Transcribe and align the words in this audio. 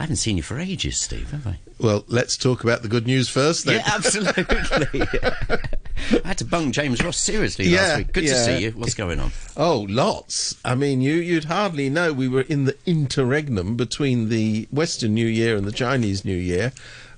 I 0.00 0.04
haven't 0.04 0.16
seen 0.16 0.38
you 0.38 0.42
for 0.42 0.58
ages, 0.58 0.98
Steve, 0.98 1.30
have 1.30 1.46
I? 1.46 1.58
Well, 1.78 2.06
let's 2.08 2.38
talk 2.38 2.64
about 2.64 2.80
the 2.80 2.88
good 2.88 3.06
news 3.06 3.28
first. 3.28 3.66
Then. 3.66 3.80
Yeah, 3.80 3.92
absolutely. 3.94 4.44
I 6.24 6.26
had 6.26 6.38
to 6.38 6.46
bung 6.46 6.72
James 6.72 7.04
Ross 7.04 7.18
seriously 7.18 7.66
Yeah, 7.66 7.82
last 7.82 7.98
week. 7.98 8.12
Good 8.14 8.22
to 8.22 8.34
see 8.34 8.62
you. 8.62 8.70
What's 8.70 8.94
going 8.94 9.20
on? 9.20 9.30
Oh, 9.58 9.86
lots. 9.90 10.56
I 10.64 10.74
mean, 10.74 11.02
you 11.02 11.16
you'd 11.16 11.44
hardly 11.44 11.90
know 11.90 12.14
we 12.14 12.28
were 12.28 12.40
in 12.40 12.64
the 12.64 12.78
interregnum 12.86 13.76
between 13.76 14.30
the 14.30 14.66
Western 14.70 15.12
New 15.12 15.26
Year 15.26 15.54
and 15.54 15.66
the 15.66 15.72
Chinese 15.72 16.24
New 16.24 16.34
Year, 16.34 16.72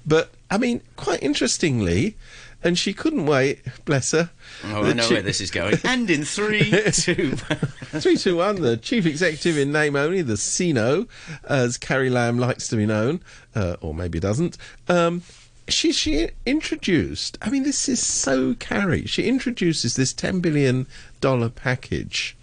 but 0.04 0.32
I 0.50 0.58
mean, 0.58 0.80
quite 0.96 1.22
interestingly, 1.22 2.16
and 2.64 2.79
she 2.79 2.92
couldn't 2.92 3.26
wait. 3.26 3.60
Bless 3.84 4.12
her. 4.12 4.30
Oh, 4.64 4.84
the 4.84 4.90
I 4.90 4.92
know 4.95 5.08
chi- 5.08 5.14
where 5.14 5.22
this 5.22 5.40
is 5.40 5.50
going. 5.50 5.78
And 5.84 6.08
in 6.10 6.24
three, 6.24 6.70
two. 6.92 7.32
Three, 7.36 8.16
two, 8.16 8.36
one. 8.36 8.60
The 8.62 8.77
chief 8.77 9.06
executive 9.06 9.58
in 9.58 9.72
name 9.72 9.96
only, 9.96 10.22
the 10.22 10.36
Sino, 10.36 11.06
as 11.45 11.77
Carrie 11.77 12.10
Lam 12.10 12.38
likes 12.38 12.68
to 12.68 12.77
be 12.77 12.86
known, 12.86 13.20
uh, 13.54 13.77
or 13.80 13.95
maybe 13.95 14.20
doesn't. 14.20 14.56
Um, 14.88 15.23
she 15.68 15.92
she 15.92 16.28
introduced. 16.46 17.38
I 17.42 17.51
mean, 17.51 17.62
this 17.62 17.88
is 17.88 18.04
so 18.04 18.54
Carrie. 18.54 19.06
She 19.06 19.24
introduces 19.24 19.96
this 19.96 20.12
ten 20.12 20.40
billion 20.40 20.87
dollar 21.20 21.48
package 21.48 22.37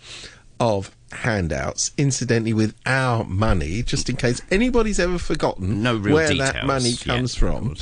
of 0.59 0.95
handouts, 1.11 1.91
incidentally 1.97 2.53
with 2.53 2.75
our 2.85 3.23
money, 3.23 3.81
just 3.81 4.09
in 4.09 4.15
case 4.15 4.41
anybody's 4.51 4.99
ever 4.99 5.17
forgotten 5.17 5.81
No 5.81 5.97
where 5.97 6.29
details 6.29 6.51
that 6.53 6.65
money 6.65 6.95
comes 6.95 7.35
from. 7.35 7.75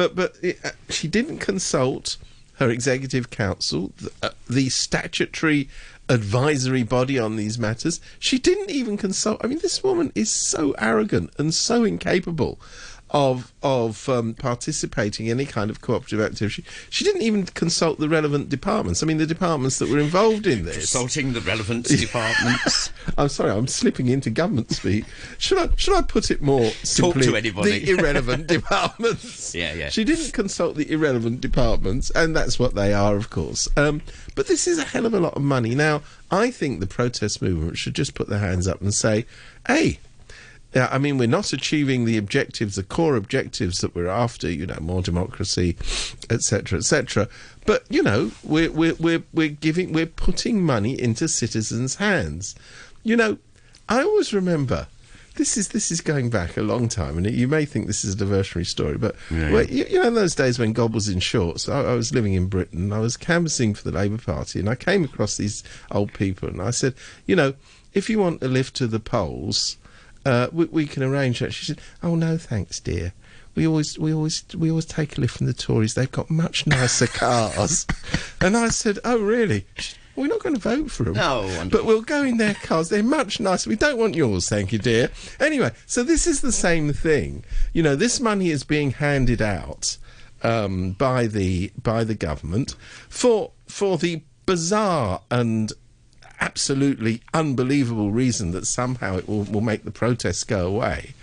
But 0.00 0.16
but 0.16 0.36
it, 0.40 0.58
uh, 0.64 0.70
she 0.88 1.08
didn't 1.08 1.40
consult 1.40 2.16
her 2.54 2.70
executive 2.70 3.28
council, 3.28 3.92
the, 3.98 4.10
uh, 4.22 4.30
the 4.48 4.70
statutory 4.70 5.68
advisory 6.08 6.82
body 6.82 7.18
on 7.18 7.36
these 7.36 7.58
matters. 7.58 8.00
She 8.18 8.38
didn't 8.38 8.70
even 8.70 8.96
consult. 8.96 9.44
I 9.44 9.46
mean, 9.46 9.58
this 9.58 9.84
woman 9.84 10.10
is 10.14 10.30
so 10.30 10.74
arrogant 10.78 11.34
and 11.36 11.52
so 11.52 11.84
incapable 11.84 12.58
of 13.12 13.52
of 13.62 14.08
um, 14.08 14.34
participating 14.34 15.26
in 15.26 15.38
any 15.38 15.46
kind 15.46 15.70
of 15.70 15.80
cooperative 15.80 16.20
activity. 16.20 16.64
She, 16.88 17.04
didn't 17.04 17.22
even 17.22 17.44
consult 17.46 17.98
the 17.98 18.08
relevant 18.08 18.48
departments. 18.48 19.02
I 19.02 19.06
mean, 19.06 19.18
the 19.18 19.26
departments 19.26 19.78
that 19.80 19.88
were 19.88 19.98
involved 19.98 20.46
in 20.46 20.64
this. 20.64 20.76
Consulting 20.76 21.32
the 21.32 21.40
relevant 21.40 21.86
departments. 21.88 22.90
I'm 23.18 23.28
sorry, 23.28 23.50
I'm 23.50 23.66
slipping 23.66 24.08
into 24.08 24.30
government 24.30 24.70
speak. 24.70 25.04
Should 25.38 25.58
I 25.58 25.68
should 25.76 25.96
I 25.96 26.02
put 26.02 26.30
it 26.30 26.40
more 26.40 26.70
simply? 26.84 27.22
Talk 27.22 27.32
to 27.32 27.36
anybody. 27.36 27.80
The 27.80 27.90
irrelevant 27.90 28.46
departments. 28.48 29.54
Yeah, 29.54 29.74
yeah. 29.74 29.88
She 29.88 30.04
didn't 30.04 30.32
consult 30.32 30.76
the 30.76 30.90
irrelevant 30.90 31.40
departments, 31.40 32.10
and 32.10 32.34
that's 32.34 32.58
what 32.58 32.74
they 32.74 32.92
are, 32.92 33.16
of 33.16 33.30
course. 33.30 33.68
Um, 33.76 34.02
but 34.36 34.46
this 34.46 34.68
is 34.68 34.78
a 34.78 34.84
hell 34.84 35.06
of 35.06 35.14
a 35.14 35.20
lot 35.20 35.34
of 35.34 35.42
money. 35.42 35.74
Now, 35.74 36.02
I 36.30 36.50
think 36.50 36.78
the 36.78 36.86
protest 36.86 37.42
movement 37.42 37.76
should 37.76 37.94
just 37.94 38.14
put 38.14 38.28
their 38.28 38.38
hands 38.38 38.68
up 38.68 38.80
and 38.80 38.94
say, 38.94 39.26
"Hey." 39.66 39.98
Yeah, 40.74 40.88
I 40.90 40.98
mean, 40.98 41.18
we're 41.18 41.26
not 41.26 41.52
achieving 41.52 42.04
the 42.04 42.16
objectives, 42.16 42.76
the 42.76 42.84
core 42.84 43.16
objectives 43.16 43.80
that 43.80 43.94
we're 43.94 44.06
after. 44.06 44.50
You 44.50 44.66
know, 44.66 44.78
more 44.80 45.02
democracy, 45.02 45.76
etc., 46.30 46.78
etc. 46.78 47.28
But 47.66 47.84
you 47.88 48.02
know, 48.02 48.30
we're 48.44 48.70
we're 48.70 48.94
we're 48.94 49.22
we're 49.32 49.48
giving, 49.48 49.92
we're 49.92 50.06
putting 50.06 50.62
money 50.62 51.00
into 51.00 51.28
citizens' 51.28 51.96
hands. 51.96 52.54
You 53.02 53.16
know, 53.16 53.38
I 53.88 54.02
always 54.02 54.32
remember. 54.32 54.86
This 55.36 55.56
is 55.56 55.68
this 55.68 55.90
is 55.90 56.00
going 56.00 56.28
back 56.28 56.56
a 56.56 56.62
long 56.62 56.88
time, 56.88 57.16
and 57.16 57.26
you 57.30 57.48
may 57.48 57.64
think 57.64 57.86
this 57.86 58.04
is 58.04 58.14
a 58.14 58.24
diversionary 58.24 58.66
story, 58.66 58.98
but 58.98 59.14
Yeah, 59.30 59.52
well, 59.52 59.64
you, 59.64 59.86
you 59.88 60.00
know, 60.00 60.08
in 60.08 60.14
those 60.14 60.34
days 60.34 60.58
when 60.58 60.72
Gob 60.72 60.92
was 60.92 61.08
in 61.08 61.20
shorts, 61.20 61.68
I, 61.68 61.82
I 61.82 61.94
was 61.94 62.12
living 62.12 62.34
in 62.34 62.46
Britain. 62.46 62.92
I 62.92 62.98
was 62.98 63.16
canvassing 63.16 63.74
for 63.74 63.88
the 63.88 63.96
Labour 63.96 64.18
Party, 64.18 64.58
and 64.58 64.68
I 64.68 64.74
came 64.74 65.04
across 65.04 65.36
these 65.36 65.62
old 65.92 66.12
people, 66.12 66.48
and 66.48 66.60
I 66.60 66.70
said, 66.70 66.94
you 67.26 67.36
know, 67.36 67.54
if 67.94 68.10
you 68.10 68.18
want 68.18 68.42
a 68.42 68.48
lift 68.48 68.74
to 68.76 68.86
the 68.86 69.00
polls, 69.00 69.76
uh, 70.24 70.48
we, 70.52 70.64
we 70.66 70.86
can 70.86 71.02
arrange 71.02 71.40
that. 71.40 71.52
She 71.52 71.64
said, 71.64 71.80
"Oh 72.02 72.14
no, 72.14 72.36
thanks, 72.38 72.80
dear. 72.80 73.12
We 73.54 73.66
always, 73.66 73.98
we 73.98 74.12
always, 74.14 74.44
we 74.56 74.70
always 74.70 74.84
take 74.86 75.18
a 75.18 75.20
lift 75.20 75.38
from 75.38 75.46
the 75.46 75.52
Tories. 75.52 75.94
They've 75.94 76.10
got 76.10 76.30
much 76.30 76.66
nicer 76.66 77.06
cars." 77.24 77.86
and 78.40 78.56
I 78.56 78.68
said, 78.68 78.98
"Oh 79.04 79.18
really?" 79.18 79.66
Said, 79.78 79.96
We're 80.16 80.26
not 80.28 80.40
going 80.40 80.54
to 80.54 80.60
vote 80.60 80.90
for 80.90 81.04
them. 81.04 81.14
Wonderful. 81.14 81.70
but 81.70 81.84
we'll 81.86 82.02
go 82.02 82.22
in 82.22 82.36
their 82.36 82.54
cars. 82.54 82.88
They're 82.90 83.02
much 83.02 83.40
nicer. 83.40 83.70
We 83.70 83.76
don't 83.76 83.96
want 83.96 84.14
yours, 84.14 84.48
thank 84.48 84.72
you, 84.72 84.78
dear. 84.78 85.10
Anyway, 85.38 85.70
so 85.86 86.02
this 86.02 86.26
is 86.26 86.40
the 86.42 86.52
same 86.52 86.92
thing. 86.92 87.42
You 87.72 87.82
know, 87.82 87.96
this 87.96 88.20
money 88.20 88.50
is 88.50 88.62
being 88.64 88.90
handed 88.90 89.40
out 89.40 89.96
um, 90.42 90.92
by 90.92 91.26
the 91.26 91.72
by 91.82 92.04
the 92.04 92.14
government 92.14 92.74
for 93.08 93.52
for 93.66 93.96
the 93.98 94.22
bizarre 94.46 95.22
and 95.30 95.72
absolutely 96.40 97.20
unbelievable 97.34 98.10
reason 98.10 98.52
that 98.52 98.66
somehow 98.66 99.16
it 99.16 99.28
will, 99.28 99.44
will 99.44 99.60
make 99.60 99.84
the 99.84 99.90
protests 99.90 100.44
go 100.44 100.66
away. 100.66 101.14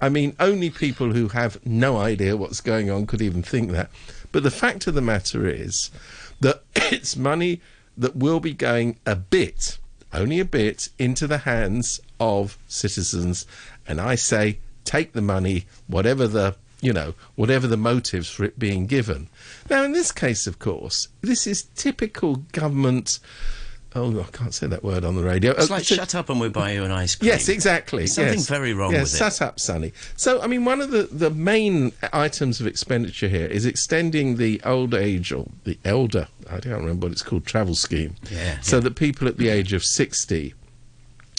I 0.00 0.08
mean, 0.08 0.34
only 0.40 0.70
people 0.70 1.12
who 1.12 1.28
have 1.28 1.64
no 1.64 1.98
idea 1.98 2.36
what's 2.36 2.60
going 2.60 2.90
on 2.90 3.06
could 3.06 3.22
even 3.22 3.42
think 3.42 3.70
that. 3.70 3.90
But 4.32 4.42
the 4.42 4.50
fact 4.50 4.86
of 4.86 4.94
the 4.94 5.00
matter 5.00 5.46
is 5.46 5.90
that 6.40 6.62
it's 6.74 7.16
money 7.16 7.60
that 7.96 8.16
will 8.16 8.40
be 8.40 8.54
going 8.54 8.96
a 9.06 9.14
bit, 9.14 9.78
only 10.12 10.40
a 10.40 10.44
bit, 10.44 10.88
into 10.98 11.26
the 11.26 11.38
hands 11.38 12.00
of 12.18 12.58
citizens. 12.66 13.46
And 13.86 14.00
I 14.00 14.16
say, 14.16 14.58
take 14.84 15.12
the 15.12 15.22
money, 15.22 15.66
whatever 15.86 16.26
the 16.26 16.56
you 16.82 16.92
know, 16.92 17.14
whatever 17.36 17.68
the 17.68 17.76
motives 17.76 18.28
for 18.28 18.42
it 18.44 18.58
being 18.58 18.86
given. 18.86 19.28
Now, 19.70 19.84
in 19.84 19.92
this 19.92 20.10
case, 20.10 20.48
of 20.48 20.58
course, 20.58 21.06
this 21.20 21.46
is 21.46 21.62
typical 21.76 22.36
government. 22.50 23.20
Oh, 23.94 24.20
I 24.20 24.24
can't 24.36 24.54
say 24.54 24.66
that 24.66 24.82
word 24.82 25.04
on 25.04 25.16
the 25.16 25.22
radio. 25.22 25.52
It's 25.52 25.70
Uh, 25.70 25.74
like, 25.74 25.84
so- 25.84 25.96
shut 25.96 26.14
up 26.14 26.30
and 26.30 26.40
we'll 26.40 26.50
buy 26.50 26.72
you 26.72 26.84
an 26.84 26.90
ice 26.90 27.14
cream. 27.14 27.28
Yes, 27.28 27.48
exactly. 27.48 28.00
There's 28.00 28.14
something 28.14 28.34
yes. 28.34 28.48
very 28.48 28.72
wrong 28.72 28.92
yes, 28.92 29.12
with 29.12 29.14
it. 29.14 29.18
Shut 29.18 29.42
up, 29.42 29.60
Sonny. 29.60 29.92
So, 30.16 30.40
I 30.40 30.46
mean, 30.46 30.64
one 30.64 30.80
of 30.80 30.90
the, 30.90 31.02
the 31.04 31.30
main 31.30 31.92
items 32.12 32.60
of 32.60 32.66
expenditure 32.66 33.28
here 33.28 33.46
is 33.46 33.66
extending 33.66 34.36
the 34.36 34.60
old 34.64 34.94
age 34.94 35.32
or 35.32 35.46
the 35.64 35.78
elder, 35.84 36.28
I 36.50 36.58
don't 36.60 36.80
remember 36.80 37.06
what 37.06 37.12
it's 37.12 37.22
called, 37.22 37.44
travel 37.46 37.74
scheme. 37.74 38.14
Yeah, 38.30 38.60
So 38.60 38.76
yeah. 38.76 38.80
that 38.84 38.96
people 38.96 39.28
at 39.28 39.36
the 39.36 39.48
age 39.48 39.72
of 39.72 39.84
60 39.84 40.54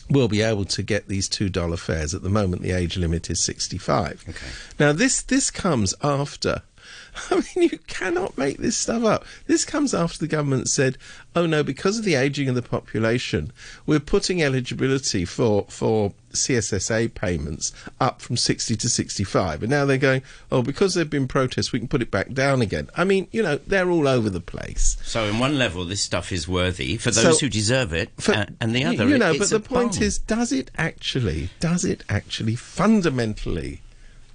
will 0.09 0.28
be 0.28 0.41
able 0.41 0.66
to 0.66 0.84
get 0.84 1.08
these 1.08 1.28
$2 1.30 1.80
fares. 1.80 2.14
At 2.14 2.22
the 2.24 2.30
moment, 2.30 2.62
the 2.62 2.72
age 2.72 2.97
limit 2.97 3.30
is 3.30 3.41
65. 3.41 4.25
Okay. 4.30 4.38
Now, 4.80 4.91
this, 4.91 5.22
this 5.24 5.50
comes 5.50 5.96
after. 6.03 6.62
I 7.32 7.36
mean, 7.36 7.70
you 7.72 7.78
cannot 7.88 8.38
make 8.38 8.58
this 8.58 8.76
stuff 8.78 9.04
up. 9.04 9.26
This 9.48 9.66
comes 9.66 9.94
after 9.94 10.18
the 10.20 10.28
government 10.28 10.68
said, 10.70 10.98
"Oh 11.36 11.46
no, 11.46 11.64
because 11.64 11.98
of 12.00 12.06
the 12.06 12.16
aging 12.16 12.50
of 12.50 12.56
the 12.56 12.62
population, 12.62 13.52
we're 13.86 14.00
putting 14.00 14.42
eligibility 14.42 15.26
for 15.26 15.66
for 15.70 16.14
CSSA 16.34 17.14
payments 17.14 17.72
up 18.02 18.20
from 18.22 18.36
60 18.38 18.76
to 18.76 18.90
65." 18.90 19.62
And 19.64 19.70
now 19.70 19.86
they're 19.86 19.98
going, 19.98 20.24
"Oh, 20.52 20.62
because 20.64 20.94
there've 20.96 21.10
been 21.10 21.28
protests, 21.28 21.72
we 21.72 21.80
can 21.80 21.88
put 21.88 22.02
it 22.02 22.10
back 22.10 22.34
down 22.34 22.62
again." 22.62 22.90
I 22.96 23.04
mean, 23.04 23.28
you 23.32 23.44
know, 23.44 23.58
they're 23.68 23.90
all 23.92 24.08
over 24.08 24.30
the 24.30 24.42
place. 24.42 24.98
So, 25.04 25.26
in 25.26 25.38
one 25.40 25.58
level, 25.60 25.86
this 25.86 26.02
stuff 26.02 26.32
is 26.32 26.48
worthy 26.48 26.98
for 26.98 27.12
those 27.12 27.40
So- 27.40 27.46
who 27.46 27.50
deserve 27.50 27.94
it, 27.94 28.10
For- 28.18 28.34
uh, 28.34 28.46
and 28.60 28.76
the 28.76 28.86
other, 28.86 29.08
you 29.08 29.18
know, 29.18 29.34
it- 29.34 29.40
but 29.40 29.50
the 29.52 29.60
point 29.60 29.94
bomb. 29.94 30.04
is, 30.04 30.18
does 30.18 30.52
it 30.52 30.72
actually, 30.78 31.50
does 31.60 31.86
it 31.86 32.04
actually 32.10 32.56
fundamentally 32.56 33.82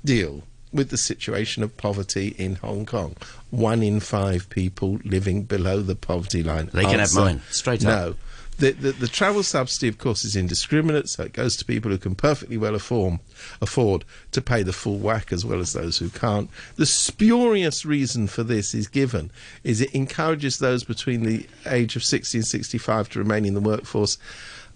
deal 0.05 0.45
with 0.73 0.91
the 0.91 0.97
situation 0.97 1.63
of 1.63 1.77
poverty 1.77 2.35
in 2.39 2.57
Hong 2.57 2.87
Kong? 2.87 3.17
One 3.51 3.83
in 3.83 4.01
five 4.01 4.49
people 4.51 4.99
living 5.05 5.43
below 5.43 5.81
the 5.81 5.97
poverty 5.97 6.43
line. 6.43 6.71
They 6.73 6.85
can 6.85 6.99
have 6.99 7.15
mine, 7.15 7.43
straight 7.51 7.85
up. 7.85 8.09
No. 8.09 8.15
The, 8.59 8.73
the, 8.73 8.91
the 8.91 9.07
travel 9.07 9.45
subsidy, 9.45 9.87
of 9.87 9.99
course, 9.99 10.25
is 10.25 10.35
indiscriminate, 10.35 11.09
so 11.09 11.23
it 11.23 11.33
goes 11.33 11.55
to 11.57 11.65
people 11.65 11.93
who 11.93 11.99
can 11.99 12.17
perfectly 12.17 12.57
well 12.57 12.75
afford, 12.75 13.21
afford 13.63 14.05
to 14.33 14.41
pay 14.41 14.65
the 14.65 14.73
full 14.73 14.99
whack 14.99 15.33
as 15.33 15.45
well 15.45 15.61
as 15.61 15.75
those 15.75 15.99
who 15.99 16.09
can't. 16.11 16.51
The 16.75 16.85
spurious 16.85 17.85
reason 17.85 18.27
for 18.27 18.43
this 18.43 18.75
is 18.75 18.89
given 18.89 19.31
is 19.63 19.81
it 19.81 19.95
encourages 19.95 20.59
those 20.59 20.83
between 20.83 21.23
the 21.23 21.47
age 21.67 21.95
of 21.95 22.03
60 22.03 22.39
and 22.39 22.47
65 22.47 23.09
to 23.11 23.21
remain 23.21 23.45
in 23.45 23.55
the 23.55 23.61
workforce. 23.61 24.19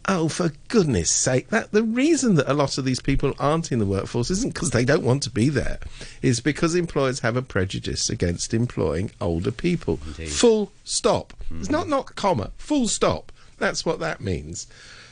Oh, 0.08 0.28
for 0.28 0.52
goodness 0.68 1.10
sake! 1.10 1.48
That 1.48 1.70
the 1.70 1.84
reason 1.84 2.34
that 2.34 2.50
a 2.50 2.54
lot 2.54 2.76
of 2.76 2.84
these 2.84 3.00
people 3.00 3.34
aren't 3.38 3.70
in 3.70 3.78
the 3.78 3.86
workforce 3.86 4.30
isn't 4.30 4.52
because 4.52 4.70
they 4.70 4.84
don't 4.84 5.04
want 5.04 5.22
to 5.24 5.30
be 5.30 5.48
there, 5.48 5.78
is 6.22 6.40
because 6.40 6.74
employers 6.74 7.20
have 7.20 7.36
a 7.36 7.42
prejudice 7.42 8.10
against 8.10 8.52
employing 8.52 9.12
older 9.20 9.52
people. 9.52 9.98
Full 9.98 10.72
stop. 10.82 11.32
It's 11.42 11.68
mm-hmm. 11.68 11.72
not 11.72 11.88
not 11.88 12.16
comma. 12.16 12.50
Full 12.56 12.88
stop. 12.88 13.30
That's 13.58 13.86
what 13.86 14.00
that 14.00 14.20
means. 14.20 14.66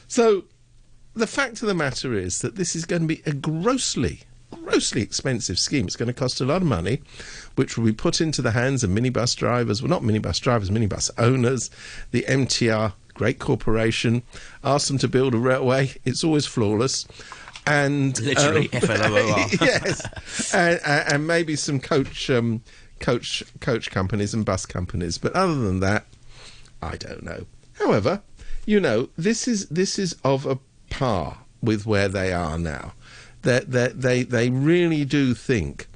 So, 0.08 0.42
the 1.14 1.28
fact 1.28 1.62
of 1.62 1.68
the 1.68 1.74
matter 1.74 2.14
is 2.14 2.40
that 2.40 2.56
this 2.56 2.74
is 2.74 2.84
going 2.84 3.02
to 3.02 3.08
be 3.08 3.22
a 3.26 3.32
grossly, 3.32 4.22
grossly 4.50 5.02
expensive 5.02 5.56
scheme. 5.56 5.86
It's 5.86 5.94
going 5.94 6.08
to 6.08 6.12
cost 6.12 6.40
a 6.40 6.44
lot 6.44 6.62
of 6.62 6.66
money, 6.66 7.00
which 7.54 7.78
will 7.78 7.84
be 7.84 7.92
put 7.92 8.20
into 8.20 8.42
the 8.42 8.50
hands 8.50 8.82
of 8.82 8.90
minibus 8.90 9.36
drivers. 9.36 9.82
Well, 9.82 9.88
not 9.88 10.02
minibus 10.02 10.40
drivers, 10.40 10.68
minibus 10.68 11.10
owners. 11.16 11.70
The 12.10 12.24
MTR, 12.28 12.94
great 13.20 13.38
corporation, 13.38 14.22
ask 14.64 14.88
them 14.88 14.96
to 14.96 15.06
build 15.06 15.34
a 15.34 15.38
railway. 15.38 15.92
It's 16.06 16.24
always 16.24 16.46
flawless. 16.46 17.06
And 17.66 18.18
Literally, 18.18 18.70
F-L-O-O-R. 18.72 19.46
yes, 19.60 20.54
and, 20.54 20.80
and 20.86 21.12
and 21.12 21.26
maybe 21.26 21.54
some 21.54 21.78
coach, 21.80 22.30
um, 22.30 22.62
coach, 22.98 23.44
coach 23.60 23.90
companies 23.90 24.32
and 24.32 24.42
bus 24.46 24.64
companies. 24.64 25.18
But 25.18 25.34
other 25.34 25.54
than 25.54 25.80
that, 25.80 26.06
I 26.80 26.96
don't 26.96 27.22
know. 27.22 27.44
However, 27.78 28.22
you 28.64 28.80
know, 28.80 29.10
this 29.18 29.46
is 29.46 29.68
this 29.68 29.98
is 29.98 30.16
of 30.24 30.46
a 30.46 30.58
par 30.88 31.40
with 31.62 31.84
where 31.84 32.08
they 32.08 32.32
are 32.32 32.58
now. 32.58 32.94
that 33.42 33.70
that 33.72 34.00
they 34.00 34.22
they 34.22 34.48
really 34.48 35.04
do 35.04 35.34
think 35.34 35.86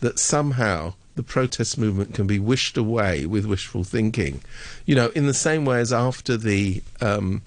that 0.00 0.18
somehow 0.20 0.94
the 1.18 1.22
protest 1.24 1.76
movement 1.76 2.14
can 2.14 2.28
be 2.28 2.38
wished 2.38 2.76
away 2.76 3.26
with 3.26 3.44
wishful 3.44 3.82
thinking. 3.82 4.40
You 4.86 4.94
know, 4.94 5.08
in 5.16 5.26
the 5.26 5.34
same 5.34 5.64
way 5.64 5.80
as 5.80 5.92
after 5.92 6.36
the 6.36 6.80
um, 7.00 7.42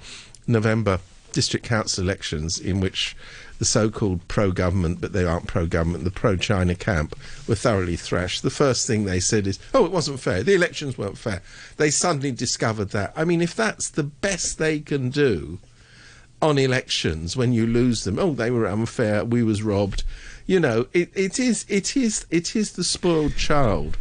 November 0.45 0.99
district 1.31 1.65
council 1.65 2.03
elections, 2.03 2.59
in 2.59 2.81
which 2.81 3.15
the 3.59 3.63
so-called 3.63 4.27
pro-government, 4.27 4.99
but 4.99 5.13
they 5.13 5.23
aren't 5.23 5.47
pro-government, 5.47 6.03
the 6.03 6.11
pro-China 6.11 6.75
camp 6.75 7.17
were 7.47 7.55
thoroughly 7.55 7.95
thrashed. 7.95 8.43
The 8.43 8.49
first 8.49 8.85
thing 8.85 9.05
they 9.05 9.21
said 9.21 9.47
is, 9.47 9.57
"Oh, 9.73 9.85
it 9.85 9.91
wasn't 9.93 10.19
fair. 10.19 10.43
The 10.43 10.53
elections 10.53 10.97
weren't 10.97 11.17
fair." 11.17 11.41
They 11.77 11.91
suddenly 11.91 12.33
discovered 12.33 12.89
that. 12.89 13.13
I 13.15 13.23
mean, 13.23 13.41
if 13.41 13.55
that's 13.55 13.87
the 13.87 14.03
best 14.03 14.57
they 14.57 14.81
can 14.81 15.11
do 15.11 15.59
on 16.41 16.57
elections 16.57 17.37
when 17.37 17.53
you 17.53 17.65
lose 17.65 18.03
them, 18.03 18.19
oh, 18.19 18.33
they 18.33 18.51
were 18.51 18.67
unfair. 18.67 19.23
We 19.23 19.43
was 19.43 19.63
robbed. 19.63 20.03
You 20.51 20.59
know, 20.59 20.87
it, 20.91 21.11
it 21.15 21.39
is 21.39 21.65
it 21.69 21.95
is 21.95 22.25
it 22.29 22.57
is 22.57 22.73
the 22.73 22.83
spoiled 22.83 23.37
child 23.37 23.97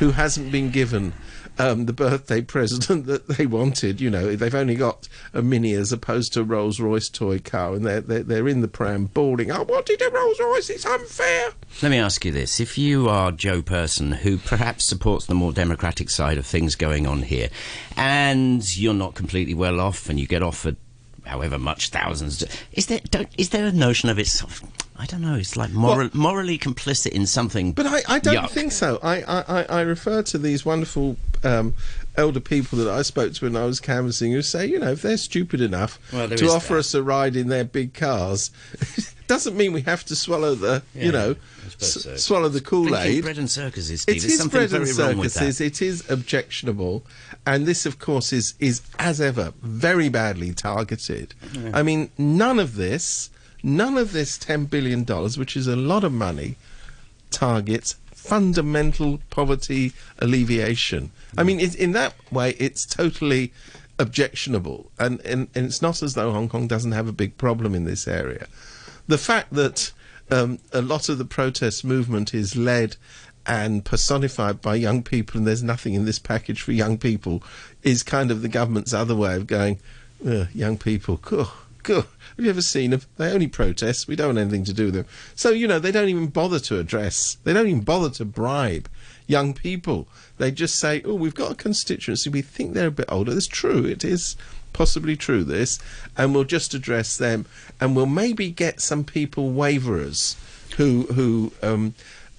who 0.00 0.10
hasn't 0.10 0.50
been 0.50 0.72
given 0.72 1.12
um, 1.60 1.86
the 1.86 1.92
birthday 1.92 2.40
present 2.40 3.06
that 3.06 3.28
they 3.28 3.46
wanted. 3.46 4.00
You 4.00 4.10
know, 4.10 4.34
they've 4.34 4.52
only 4.52 4.74
got 4.74 5.06
a 5.32 5.42
Mini 5.42 5.74
as 5.74 5.92
opposed 5.92 6.32
to 6.32 6.40
a 6.40 6.42
Rolls 6.42 6.80
Royce 6.80 7.08
toy 7.08 7.38
car, 7.38 7.74
and 7.74 7.86
they're, 7.86 8.00
they're, 8.00 8.24
they're 8.24 8.48
in 8.48 8.62
the 8.62 8.66
pram 8.66 9.10
bawling, 9.14 9.52
I 9.52 9.62
wanted 9.62 10.02
a 10.02 10.10
Rolls 10.10 10.40
Royce, 10.40 10.70
it's 10.70 10.84
unfair. 10.84 11.50
Let 11.82 11.90
me 11.90 11.98
ask 11.98 12.24
you 12.24 12.32
this. 12.32 12.58
If 12.58 12.76
you 12.76 13.08
are 13.08 13.30
Joe 13.30 13.62
Person, 13.62 14.10
who 14.10 14.38
perhaps 14.38 14.84
supports 14.84 15.26
the 15.26 15.36
more 15.36 15.52
democratic 15.52 16.10
side 16.10 16.36
of 16.36 16.44
things 16.44 16.74
going 16.74 17.06
on 17.06 17.22
here, 17.22 17.48
and 17.96 18.76
you're 18.76 18.92
not 18.92 19.14
completely 19.14 19.54
well 19.54 19.78
off, 19.78 20.08
and 20.08 20.18
you 20.18 20.26
get 20.26 20.42
offered 20.42 20.76
however 21.26 21.60
much 21.60 21.90
thousands, 21.90 22.44
is 22.72 22.86
there, 22.86 22.98
don't, 23.12 23.28
is 23.38 23.50
there 23.50 23.66
a 23.66 23.72
notion 23.72 24.08
of 24.08 24.18
it's. 24.18 24.42
I 25.02 25.06
don't 25.06 25.20
know. 25.20 25.34
It's 25.34 25.56
like 25.56 25.72
moral, 25.72 26.10
morally 26.14 26.58
complicit 26.58 27.10
in 27.10 27.26
something. 27.26 27.72
But 27.72 27.86
I, 27.86 28.02
I 28.08 28.18
don't 28.20 28.36
yuck. 28.36 28.50
think 28.50 28.70
so. 28.70 29.00
I, 29.02 29.22
I, 29.22 29.62
I- 29.64 29.80
refer 29.80 30.22
to 30.22 30.38
these 30.38 30.64
wonderful 30.64 31.16
um, 31.42 31.74
elder 32.16 32.38
people 32.38 32.78
that 32.78 32.88
I 32.88 33.02
spoke 33.02 33.32
to 33.34 33.44
when 33.44 33.56
I 33.56 33.64
was 33.66 33.80
canvassing 33.80 34.30
who 34.30 34.42
say, 34.42 34.64
you 34.66 34.78
know, 34.78 34.92
if 34.92 35.02
they're 35.02 35.16
stupid 35.16 35.60
enough 35.60 35.98
Well, 36.12 36.28
to 36.28 36.46
offer 36.50 36.74
that. 36.74 36.78
us 36.80 36.94
a 36.94 37.02
ride 37.02 37.34
in 37.34 37.48
their 37.48 37.64
big 37.64 37.94
cars, 37.94 38.52
doesn't 39.26 39.56
mean 39.56 39.72
we 39.72 39.80
have 39.82 40.04
to 40.06 40.14
swallow 40.14 40.54
the, 40.54 40.82
Yeah, 40.94 41.04
you 41.04 41.12
know, 41.12 41.36
s- 41.80 41.94
so. 42.02 42.16
swallow 42.16 42.48
the 42.48 42.60
Kool 42.60 42.96
Aid. 42.96 43.24
bread 43.24 43.38
and 43.38 43.50
circuses, 43.50 44.02
Steve. 44.02 44.16
It 44.18 44.24
is 44.24 44.38
something 44.38 44.56
bread 44.60 44.72
and 44.72 44.86
very 44.86 45.08
wrong 45.08 45.18
with 45.18 45.32
circuses. 45.32 45.60
It 45.60 45.82
is 45.82 46.08
objectionable, 46.10 47.04
and 47.44 47.66
this, 47.66 47.86
of 47.86 47.98
course, 47.98 48.32
is 48.32 48.54
is 48.60 48.82
as 49.00 49.20
ever 49.20 49.52
very 49.62 50.08
badly 50.08 50.52
targeted. 50.52 51.34
I 51.74 51.82
mean, 51.82 52.10
none 52.16 52.60
of 52.60 52.76
this, 52.76 53.30
none 53.62 53.96
of 53.96 54.12
this 54.12 54.38
ten 54.38 54.66
billion 54.66 55.04
dollars, 55.04 55.38
which 55.38 55.56
is 55.56 55.66
a 55.66 55.76
lot 55.76 56.04
of 56.04 56.12
money, 56.12 56.56
targets 57.30 57.96
fundamental 58.12 59.20
poverty 59.30 59.92
alleviation. 60.20 61.10
I 61.36 61.42
mean, 61.42 61.58
it, 61.58 61.74
in 61.74 61.92
that 61.92 62.14
way, 62.30 62.50
it's 62.58 62.86
totally 62.86 63.52
objectionable, 63.98 64.90
and, 64.98 65.20
and 65.22 65.48
and 65.54 65.66
it's 65.66 65.82
not 65.82 66.02
as 66.02 66.14
though 66.14 66.30
Hong 66.32 66.48
Kong 66.48 66.66
doesn't 66.68 66.92
have 66.92 67.08
a 67.08 67.12
big 67.12 67.36
problem 67.36 67.74
in 67.74 67.84
this 67.84 68.06
area. 68.06 68.46
The 69.08 69.18
fact 69.18 69.52
that 69.54 69.92
um, 70.30 70.58
a 70.72 70.82
lot 70.82 71.08
of 71.08 71.18
the 71.18 71.24
protest 71.24 71.84
movement 71.84 72.32
is 72.32 72.56
led 72.56 72.96
and 73.44 73.84
personified 73.84 74.62
by 74.62 74.76
young 74.76 75.02
people, 75.02 75.38
and 75.38 75.46
there's 75.46 75.62
nothing 75.62 75.94
in 75.94 76.04
this 76.04 76.18
package 76.18 76.62
for 76.62 76.72
young 76.72 76.96
people, 76.96 77.42
is 77.82 78.02
kind 78.02 78.30
of 78.30 78.42
the 78.42 78.48
government's 78.48 78.92
other 78.92 79.16
way 79.16 79.34
of 79.34 79.46
going, 79.46 79.80
young 80.54 80.78
people, 80.78 81.16
cool, 81.18 81.50
cool. 81.82 82.04
Have 82.36 82.44
you 82.44 82.50
ever 82.50 82.62
seen 82.62 82.90
them? 82.90 83.02
They 83.16 83.30
only 83.30 83.46
protest. 83.46 84.08
We 84.08 84.16
don't 84.16 84.28
want 84.28 84.38
anything 84.38 84.64
to 84.64 84.72
do 84.72 84.86
with 84.86 84.94
them. 84.94 85.06
So, 85.34 85.50
you 85.50 85.66
know, 85.66 85.78
they 85.78 85.92
don't 85.92 86.08
even 86.08 86.28
bother 86.28 86.58
to 86.60 86.78
address, 86.78 87.36
they 87.44 87.52
don't 87.52 87.68
even 87.68 87.82
bother 87.82 88.10
to 88.10 88.24
bribe 88.24 88.88
young 89.26 89.54
people. 89.54 90.08
They 90.38 90.50
just 90.50 90.76
say, 90.76 91.02
oh, 91.04 91.14
we've 91.14 91.34
got 91.34 91.52
a 91.52 91.54
constituency. 91.54 92.30
We 92.30 92.42
think 92.42 92.74
they're 92.74 92.88
a 92.88 92.90
bit 92.92 93.06
older. 93.08 93.36
It's 93.36 93.46
true. 93.46 93.84
It 93.84 94.04
is 94.04 94.36
possibly 94.72 95.16
true, 95.16 95.44
this. 95.44 95.78
And 96.16 96.34
we'll 96.34 96.44
just 96.44 96.74
address 96.74 97.16
them. 97.16 97.46
And 97.80 97.94
we'll 97.94 98.06
maybe 98.06 98.50
get 98.50 98.80
some 98.80 99.04
people 99.04 99.50
waverers 99.50 100.36
who, 100.76 101.02
who, 101.12 101.52
um, 101.62 101.94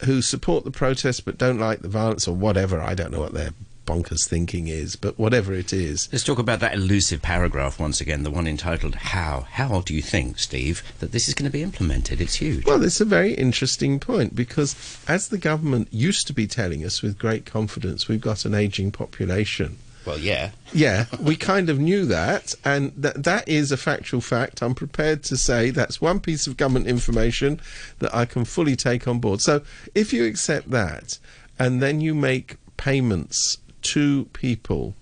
who 0.06 0.22
support 0.22 0.64
the 0.64 0.72
protest 0.72 1.26
but 1.26 1.38
don't 1.38 1.60
like 1.60 1.80
the 1.80 1.88
violence 1.88 2.28
or 2.28 2.36
whatever. 2.36 2.82
I 2.82 2.94
don't 2.94 3.12
know 3.12 3.22
what 3.22 3.34
their 3.34 3.52
bonkers 3.86 4.28
thinking 4.28 4.68
is, 4.68 4.96
but 4.96 5.18
whatever 5.18 5.54
it 5.54 5.74
is. 5.74 6.10
Let's 6.12 6.24
talk 6.24 6.40
about 6.40 6.60
that 6.62 6.74
elusive 6.74 7.22
paragraph 7.22 7.80
once 7.80 8.02
again, 8.02 8.24
the 8.24 8.32
one 8.32 8.48
entitled 8.48 8.96
How. 8.96 9.46
How 9.52 9.82
do 9.82 9.94
you 9.94 10.02
think, 10.02 10.40
Steve, 10.40 10.84
that 11.00 11.12
this 11.12 11.28
is 11.28 11.34
going 11.34 11.50
to 11.50 11.52
be 11.52 11.64
implemented? 11.64 12.22
It's 12.22 12.36
huge. 12.36 12.66
Well, 12.66 12.84
it's 12.84 13.02
a 13.02 13.06
very 13.06 13.34
interesting 13.34 14.00
point 14.00 14.36
because, 14.36 14.76
as 15.08 15.30
the 15.30 15.38
government 15.38 15.88
used 15.92 16.28
to 16.28 16.34
be 16.34 16.48
telling 16.48 16.84
us 16.84 17.02
with 17.02 17.18
great 17.18 17.46
confidence, 17.46 18.08
we've 18.08 18.22
got 18.22 18.46
an 18.46 18.54
ageing 18.54 18.92
population. 18.92 19.78
Well, 20.06 20.20
yeah. 20.20 20.52
Yeah, 20.74 21.06
we 21.20 21.36
kind 21.36 21.70
of 21.70 21.80
knew 21.80 22.06
that, 22.08 22.56
and 22.66 22.92
that 22.98 23.24
that 23.24 23.48
is 23.48 23.72
a 23.72 23.78
factual 23.78 24.20
fact. 24.20 24.62
I'm 24.62 24.76
prepared 24.76 25.24
to 25.24 25.38
say 25.38 25.70
that's 25.70 26.02
one 26.02 26.20
piece 26.20 26.46
of 26.46 26.58
government 26.58 26.88
information 26.88 27.62
that 28.00 28.14
I 28.14 28.26
can 28.26 28.44
fully 28.44 28.76
take 28.76 29.08
on 29.08 29.20
board. 29.20 29.40
So, 29.40 29.62
if 29.96 30.12
you 30.12 30.26
accept 30.26 30.72
that, 30.72 31.20
and 31.58 31.82
then 31.82 32.02
you 32.02 32.14
make 32.14 32.58
payments 32.76 33.60
to 33.84 34.26
people 34.34 34.96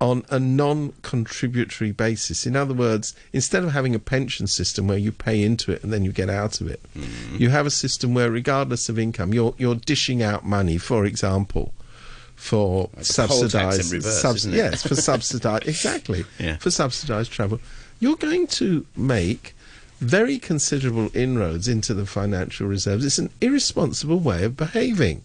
on 0.00 0.24
a 0.30 0.38
non-contributory 0.38 1.90
basis. 1.90 2.46
In 2.46 2.54
other 2.54 2.74
words, 2.74 3.14
instead 3.32 3.64
of 3.64 3.72
having 3.72 3.94
a 3.94 3.98
pension 3.98 4.46
system 4.46 4.86
where 4.86 4.98
you 4.98 5.10
pay 5.10 5.42
into 5.42 5.72
it 5.72 5.82
and 5.82 5.92
then 5.92 6.04
you 6.04 6.12
get 6.12 6.30
out 6.30 6.60
of 6.60 6.68
it, 6.68 6.80
mm-hmm. 6.96 7.36
you 7.36 7.48
have 7.50 7.66
a 7.66 7.70
system 7.70 8.14
where, 8.14 8.30
regardless 8.30 8.88
of 8.88 8.98
income, 8.98 9.34
you're 9.34 9.54
you're 9.58 9.74
dishing 9.74 10.22
out 10.22 10.44
money. 10.44 10.78
For 10.78 11.04
example, 11.04 11.74
for 12.36 12.90
Like 12.96 13.06
the 13.06 13.26
poll 13.26 13.48
tax 13.48 13.92
in 13.92 14.00
subsidised, 14.00 14.20
subs- 14.20 14.46
yes, 14.46 14.86
for 14.86 14.94
subsidised, 14.94 15.66
exactly, 15.68 16.24
Yeah. 16.38 16.56
for 16.58 16.70
subsidised 16.70 17.32
travel. 17.32 17.60
You're 17.98 18.16
going 18.16 18.46
to 18.62 18.86
make 18.96 19.56
very 19.98 20.38
considerable 20.38 21.10
inroads 21.14 21.66
into 21.66 21.92
the 21.94 22.06
financial 22.06 22.68
reserves. 22.68 23.04
It's 23.04 23.18
an 23.18 23.30
irresponsible 23.40 24.20
way 24.20 24.44
of 24.44 24.56
behaving. 24.56 25.22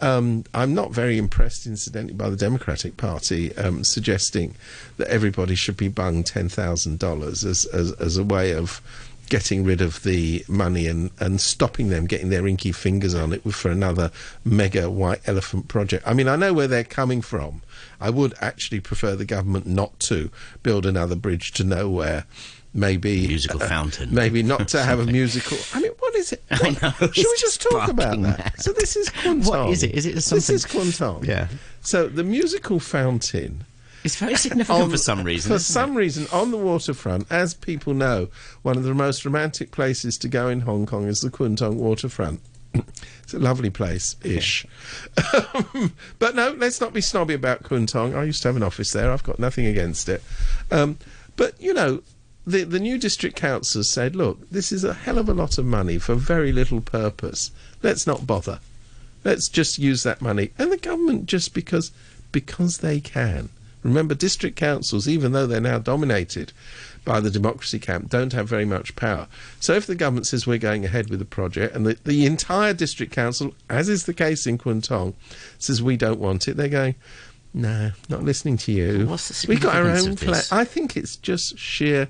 Um, 0.00 0.44
I'm 0.54 0.74
not 0.74 0.92
very 0.92 1.18
impressed, 1.18 1.66
incidentally, 1.66 2.14
by 2.14 2.30
the 2.30 2.36
Democratic 2.36 2.96
Party 2.96 3.56
um, 3.56 3.82
suggesting 3.82 4.54
that 4.96 5.08
everybody 5.08 5.54
should 5.54 5.76
be 5.76 5.88
bung 5.88 6.22
ten 6.22 6.48
thousand 6.48 6.98
dollars 6.98 7.44
as, 7.44 7.64
as 7.66 8.16
a 8.16 8.24
way 8.24 8.52
of 8.54 8.80
getting 9.28 9.64
rid 9.64 9.80
of 9.80 10.02
the 10.02 10.44
money 10.48 10.86
and, 10.86 11.10
and 11.20 11.40
stopping 11.40 11.88
them 11.88 12.06
getting 12.06 12.30
their 12.30 12.46
inky 12.46 12.72
fingers 12.72 13.14
on 13.14 13.32
it 13.32 13.42
for 13.52 13.70
another 13.70 14.10
mega 14.44 14.90
white 14.90 15.20
elephant 15.26 15.68
project. 15.68 16.02
I 16.06 16.14
mean, 16.14 16.28
I 16.28 16.36
know 16.36 16.52
where 16.52 16.66
they're 16.66 16.84
coming 16.84 17.20
from. 17.20 17.62
I 18.00 18.10
would 18.10 18.34
actually 18.40 18.80
prefer 18.80 19.16
the 19.16 19.24
government 19.24 19.66
not 19.66 19.98
to 20.00 20.30
build 20.62 20.86
another 20.86 21.16
bridge 21.16 21.52
to 21.52 21.64
nowhere. 21.64 22.24
Maybe 22.74 23.26
Musical 23.26 23.60
fountain. 23.60 24.14
Maybe 24.14 24.42
not 24.42 24.68
to 24.68 24.82
have 24.82 25.00
a 25.00 25.04
musical. 25.12 25.58
I 25.74 25.80
mean, 25.80 25.92
is 26.18 26.32
it? 26.32 26.42
I 26.50 26.70
know, 26.70 26.92
Should 27.12 27.26
we 27.26 27.36
just 27.38 27.62
talk 27.62 27.88
about 27.88 28.10
that? 28.12 28.18
mad. 28.18 28.52
So 28.58 28.72
this 28.72 28.96
is 28.96 29.08
Kwun 29.10 29.42
Tong. 29.44 29.60
What 29.66 29.70
is 29.70 29.82
it? 29.82 29.92
Is 29.92 30.06
it 30.06 30.20
something? 30.22 30.36
This 30.36 30.50
is 30.50 30.64
Kwun 30.66 30.96
Tong. 30.96 31.24
Yeah. 31.24 31.48
So 31.80 32.08
the 32.08 32.24
musical 32.24 32.80
fountain. 32.80 33.64
It's 34.04 34.16
very 34.16 34.36
significant 34.36 34.82
on- 34.84 34.90
for 34.90 34.96
some 34.96 35.24
reason. 35.24 35.52
For 35.52 35.58
some 35.58 35.94
reason, 35.94 36.26
on 36.32 36.50
the 36.50 36.56
waterfront, 36.56 37.26
as 37.30 37.54
people 37.54 37.94
know, 37.94 38.28
one 38.62 38.76
of 38.76 38.84
the 38.84 38.94
most 38.94 39.24
romantic 39.24 39.70
places 39.70 40.16
to 40.18 40.28
go 40.28 40.48
in 40.48 40.60
Hong 40.60 40.86
Kong 40.86 41.06
is 41.06 41.20
the 41.20 41.30
Kwun 41.30 41.56
waterfront. 41.74 42.40
it's 43.22 43.34
a 43.34 43.38
lovely 43.38 43.70
place 43.70 44.16
ish. 44.22 44.66
Um, 45.54 45.92
but 46.18 46.34
no, 46.34 46.52
let's 46.52 46.80
not 46.80 46.92
be 46.92 47.00
snobby 47.00 47.34
about 47.34 47.62
Kwun 47.62 48.14
I 48.14 48.24
used 48.24 48.42
to 48.42 48.48
have 48.48 48.56
an 48.56 48.62
office 48.62 48.92
there. 48.92 49.10
I've 49.10 49.22
got 49.24 49.38
nothing 49.38 49.66
against 49.66 50.08
it. 50.08 50.22
Um, 50.70 50.98
but, 51.36 51.60
you 51.60 51.72
know, 51.74 52.02
the, 52.50 52.64
the 52.64 52.80
new 52.80 52.98
district 52.98 53.36
council 53.36 53.84
said, 53.84 54.16
look, 54.16 54.48
this 54.50 54.72
is 54.72 54.84
a 54.84 54.94
hell 54.94 55.18
of 55.18 55.28
a 55.28 55.34
lot 55.34 55.58
of 55.58 55.66
money 55.66 55.98
for 55.98 56.14
very 56.14 56.52
little 56.52 56.80
purpose. 56.80 57.50
Let's 57.82 58.06
not 58.06 58.26
bother. 58.26 58.60
Let's 59.24 59.48
just 59.48 59.78
use 59.78 60.02
that 60.04 60.22
money. 60.22 60.50
And 60.58 60.72
the 60.72 60.76
government, 60.76 61.26
just 61.26 61.54
because 61.54 61.92
because 62.32 62.78
they 62.78 63.00
can. 63.00 63.48
Remember, 63.82 64.14
district 64.14 64.56
councils, 64.56 65.06
even 65.08 65.32
though 65.32 65.46
they're 65.46 65.60
now 65.60 65.78
dominated 65.78 66.52
by 67.04 67.20
the 67.20 67.30
democracy 67.30 67.78
camp, 67.78 68.10
don't 68.10 68.32
have 68.32 68.48
very 68.48 68.64
much 68.64 68.96
power. 68.96 69.28
So 69.60 69.74
if 69.74 69.86
the 69.86 69.94
government 69.94 70.26
says 70.26 70.46
we're 70.46 70.58
going 70.58 70.84
ahead 70.84 71.10
with 71.10 71.20
the 71.20 71.24
project, 71.24 71.74
and 71.74 71.86
the, 71.86 71.96
the 72.04 72.26
entire 72.26 72.74
district 72.74 73.12
council, 73.12 73.54
as 73.70 73.88
is 73.88 74.04
the 74.04 74.14
case 74.14 74.46
in 74.46 74.58
Kwun 74.58 75.14
says 75.58 75.82
we 75.82 75.96
don't 75.96 76.20
want 76.20 76.48
it, 76.48 76.56
they're 76.56 76.68
going, 76.68 76.96
no, 77.54 77.92
not 78.08 78.24
listening 78.24 78.56
to 78.58 78.72
you. 78.72 79.06
What's 79.06 79.42
the 79.42 79.48
we 79.48 79.56
got 79.56 79.76
our 79.76 79.88
own 79.88 80.16
plan. 80.16 80.42
I 80.50 80.64
think 80.64 80.96
it's 80.96 81.16
just 81.16 81.58
sheer, 81.58 82.08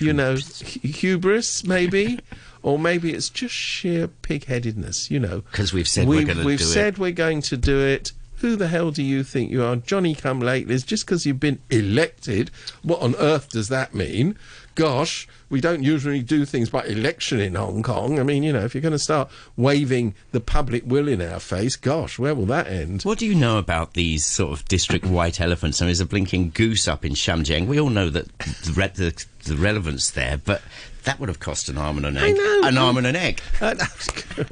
you 0.00 0.12
know, 0.12 0.34
hu- 0.36 0.88
hubris, 0.88 1.64
maybe. 1.64 2.20
Or 2.62 2.78
maybe 2.78 3.14
it's 3.14 3.30
just 3.30 3.54
sheer 3.54 4.06
pig-headedness, 4.06 5.10
you 5.10 5.18
know. 5.18 5.42
'Cause 5.50 5.72
we've 5.72 5.88
said 5.88 6.06
we're 6.06 6.16
We've- 6.18 6.26
gonna 6.26 6.44
We've 6.44 6.60
it. 6.60 6.64
said 6.64 6.98
we're 6.98 7.10
going 7.10 7.40
to 7.40 7.56
do 7.56 7.80
it, 7.80 8.12
Who 8.42 8.54
the 8.54 8.68
hell 8.68 8.90
do 8.90 9.02
you 9.02 9.22
think 9.24 9.50
you 9.50 9.62
are? 9.62 9.76
Johnny 9.76 10.14
come 10.14 10.42
latelys 10.42 10.84
just 10.84 11.06
because 11.06 11.24
you've 11.24 11.40
been 11.40 11.58
elected. 11.70 12.50
What 12.82 13.00
on 13.00 13.14
earth 13.16 13.48
does 13.48 13.68
that 13.68 13.94
mean? 13.94 14.36
Gosh, 14.74 15.28
we 15.48 15.60
don't 15.60 15.82
usually 15.82 16.22
do 16.22 16.44
things 16.44 16.70
by 16.70 16.84
election 16.84 17.40
in 17.40 17.54
Hong 17.54 17.82
Kong. 17.82 18.18
I 18.18 18.22
mean, 18.22 18.42
you 18.42 18.52
know, 18.52 18.60
if 18.64 18.74
you're 18.74 18.80
going 18.80 18.92
to 18.92 18.98
start 18.98 19.28
waving 19.56 20.14
the 20.32 20.40
public 20.40 20.84
will 20.86 21.08
in 21.08 21.20
our 21.20 21.40
face, 21.40 21.76
gosh, 21.76 22.18
where 22.18 22.34
will 22.34 22.46
that 22.46 22.66
end? 22.68 23.02
What 23.02 23.18
do 23.18 23.26
you 23.26 23.34
know 23.34 23.58
about 23.58 23.94
these 23.94 24.24
sort 24.24 24.52
of 24.52 24.64
district 24.66 25.04
white 25.06 25.40
elephants? 25.40 25.80
I 25.80 25.84
mean, 25.84 25.88
there's 25.88 26.00
a 26.00 26.06
blinking 26.06 26.50
goose 26.54 26.86
up 26.88 27.04
in 27.04 27.14
Sham 27.14 27.42
Tseng. 27.44 27.66
We 27.66 27.80
all 27.80 27.90
know 27.90 28.10
that 28.10 28.38
the, 28.38 28.72
re- 28.72 28.92
the, 28.94 29.24
the 29.44 29.56
relevance 29.56 30.10
there, 30.10 30.38
but 30.38 30.62
that 31.04 31.18
would 31.18 31.28
have 31.28 31.40
cost 31.40 31.68
an 31.68 31.78
arm 31.78 31.96
and 31.96 32.06
an 32.06 32.16
egg. 32.16 32.36
An 32.38 32.78
arm 32.78 32.96
and 32.96 33.06
an 33.06 33.16
egg. 33.16 33.40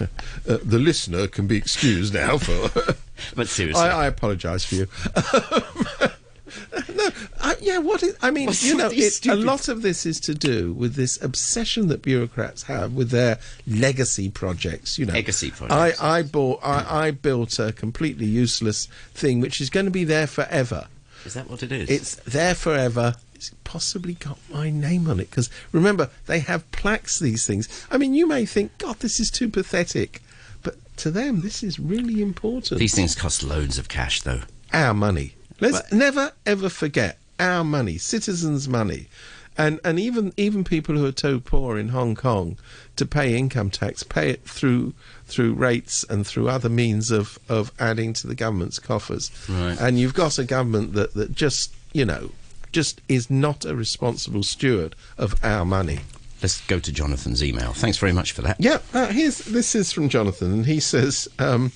Uh, 0.00 0.06
uh, 0.48 0.58
the 0.62 0.78
listener 0.78 1.26
can 1.26 1.48
be 1.48 1.56
excused 1.56 2.14
now 2.14 2.38
for. 2.38 2.94
But 3.34 3.48
seriously. 3.48 3.82
I, 3.82 4.04
I 4.04 4.06
apologise 4.06 4.64
for 4.64 4.76
you. 4.76 4.86
no, 6.94 7.10
I, 7.40 7.56
yeah. 7.60 7.78
What 7.78 8.02
is? 8.02 8.16
I 8.22 8.30
mean, 8.30 8.46
What's 8.46 8.62
you 8.62 8.76
know, 8.76 8.90
it, 8.92 9.26
a 9.26 9.34
lot 9.34 9.68
of 9.68 9.82
this 9.82 10.04
is 10.06 10.20
to 10.20 10.34
do 10.34 10.72
with 10.72 10.94
this 10.94 11.20
obsession 11.22 11.88
that 11.88 12.02
bureaucrats 12.02 12.64
have 12.64 12.92
with 12.94 13.10
their 13.10 13.38
legacy 13.66 14.28
projects. 14.28 14.98
You 14.98 15.06
know, 15.06 15.12
Legacy 15.14 15.50
projects. 15.50 16.00
I, 16.00 16.18
I 16.18 16.22
bought, 16.22 16.60
I, 16.62 17.06
I 17.06 17.10
built 17.10 17.58
a 17.58 17.72
completely 17.72 18.26
useless 18.26 18.86
thing 19.14 19.40
which 19.40 19.60
is 19.60 19.70
going 19.70 19.86
to 19.86 19.92
be 19.92 20.04
there 20.04 20.26
forever. 20.26 20.88
Is 21.24 21.34
that 21.34 21.48
what 21.50 21.62
it 21.62 21.72
is? 21.72 21.90
It's 21.90 22.14
there 22.16 22.54
forever. 22.54 23.14
It's 23.34 23.50
possibly 23.64 24.14
got 24.14 24.38
my 24.52 24.70
name 24.70 25.08
on 25.08 25.20
it 25.20 25.30
because 25.30 25.48
remember 25.70 26.10
they 26.26 26.40
have 26.40 26.70
plaques. 26.72 27.18
These 27.18 27.46
things. 27.46 27.68
I 27.90 27.98
mean, 27.98 28.14
you 28.14 28.26
may 28.26 28.46
think, 28.46 28.76
God, 28.78 28.98
this 29.00 29.20
is 29.20 29.30
too 29.30 29.48
pathetic, 29.48 30.22
but 30.62 30.74
to 30.98 31.10
them, 31.10 31.42
this 31.42 31.62
is 31.62 31.78
really 31.78 32.20
important. 32.20 32.80
These 32.80 32.94
things 32.94 33.14
cost 33.14 33.42
loads 33.44 33.78
of 33.78 33.88
cash, 33.88 34.22
though. 34.22 34.40
our 34.72 34.94
money. 34.94 35.34
Let's 35.60 35.80
But- 35.82 35.92
never 35.92 36.32
ever 36.46 36.68
forget 36.68 37.17
our 37.38 37.64
money, 37.64 37.98
citizens' 37.98 38.68
money, 38.68 39.08
and 39.56 39.80
and 39.84 39.98
even 39.98 40.32
even 40.36 40.64
people 40.64 40.96
who 40.96 41.06
are 41.06 41.12
too 41.12 41.40
poor 41.40 41.78
in 41.78 41.88
Hong 41.88 42.14
Kong 42.14 42.56
to 42.96 43.04
pay 43.04 43.36
income 43.36 43.70
tax 43.70 44.02
pay 44.02 44.30
it 44.30 44.44
through 44.44 44.94
through 45.26 45.54
rates 45.54 46.04
and 46.08 46.26
through 46.26 46.48
other 46.48 46.68
means 46.68 47.10
of 47.10 47.38
of 47.48 47.72
adding 47.78 48.12
to 48.14 48.26
the 48.26 48.34
government's 48.34 48.78
coffers. 48.78 49.30
Right. 49.48 49.78
And 49.80 49.98
you've 49.98 50.14
got 50.14 50.38
a 50.38 50.44
government 50.44 50.94
that 50.94 51.14
that 51.14 51.34
just 51.34 51.74
you 51.92 52.04
know 52.04 52.30
just 52.72 53.00
is 53.08 53.30
not 53.30 53.64
a 53.64 53.74
responsible 53.74 54.42
steward 54.42 54.94
of 55.16 55.34
our 55.42 55.64
money. 55.64 56.00
Let's 56.42 56.64
go 56.66 56.78
to 56.78 56.92
Jonathan's 56.92 57.42
email. 57.42 57.72
Thanks 57.72 57.98
very 57.98 58.12
much 58.12 58.32
for 58.32 58.42
that. 58.42 58.56
Yeah, 58.60 58.78
uh, 58.94 59.06
here's 59.06 59.38
this 59.38 59.74
is 59.74 59.92
from 59.92 60.08
Jonathan, 60.08 60.52
and 60.52 60.66
he 60.66 60.78
says, 60.78 61.26
um, 61.40 61.72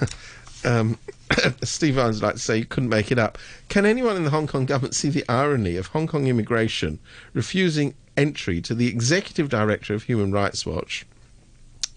um, 0.66 0.98
Steve 1.62 1.94
Vines 1.94 2.22
like 2.22 2.34
to 2.34 2.40
say 2.40 2.58
you 2.58 2.64
couldn't 2.64 2.88
make 2.88 3.10
it 3.10 3.18
up. 3.18 3.38
Can 3.68 3.86
anyone 3.86 4.16
in 4.16 4.24
the 4.24 4.30
Hong 4.30 4.46
Kong 4.46 4.66
government 4.66 4.94
see 4.94 5.08
the 5.08 5.24
irony 5.28 5.76
of 5.76 5.88
Hong 5.88 6.06
Kong 6.06 6.26
immigration 6.26 6.98
refusing 7.32 7.94
entry 8.16 8.60
to 8.62 8.74
the 8.74 8.88
executive 8.88 9.48
director 9.48 9.94
of 9.94 10.04
Human 10.04 10.32
Rights 10.32 10.66
Watch? 10.66 11.06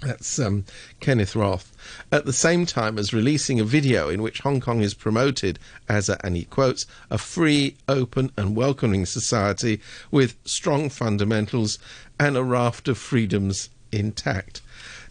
That's 0.01 0.39
um, 0.39 0.63
Kenneth 1.01 1.35
Roth. 1.35 1.75
At 2.09 2.25
the 2.25 2.31
same 2.31 2.65
time 2.65 2.97
as 2.97 3.13
releasing 3.13 3.59
a 3.59 3.65
video 3.65 4.07
in 4.07 4.21
which 4.21 4.39
Hong 4.39 4.61
Kong 4.61 4.79
is 4.79 4.93
promoted 4.93 5.59
as 5.89 6.07
a, 6.07 6.23
and 6.25 6.37
he 6.37 6.45
quotes, 6.45 6.85
a 7.09 7.17
free, 7.17 7.75
open, 7.89 8.31
and 8.37 8.55
welcoming 8.55 9.05
society 9.05 9.81
with 10.09 10.37
strong 10.45 10.89
fundamentals 10.89 11.79
and 12.17 12.37
a 12.37 12.43
raft 12.43 12.87
of 12.87 12.97
freedoms 12.97 13.69
intact. 13.91 14.61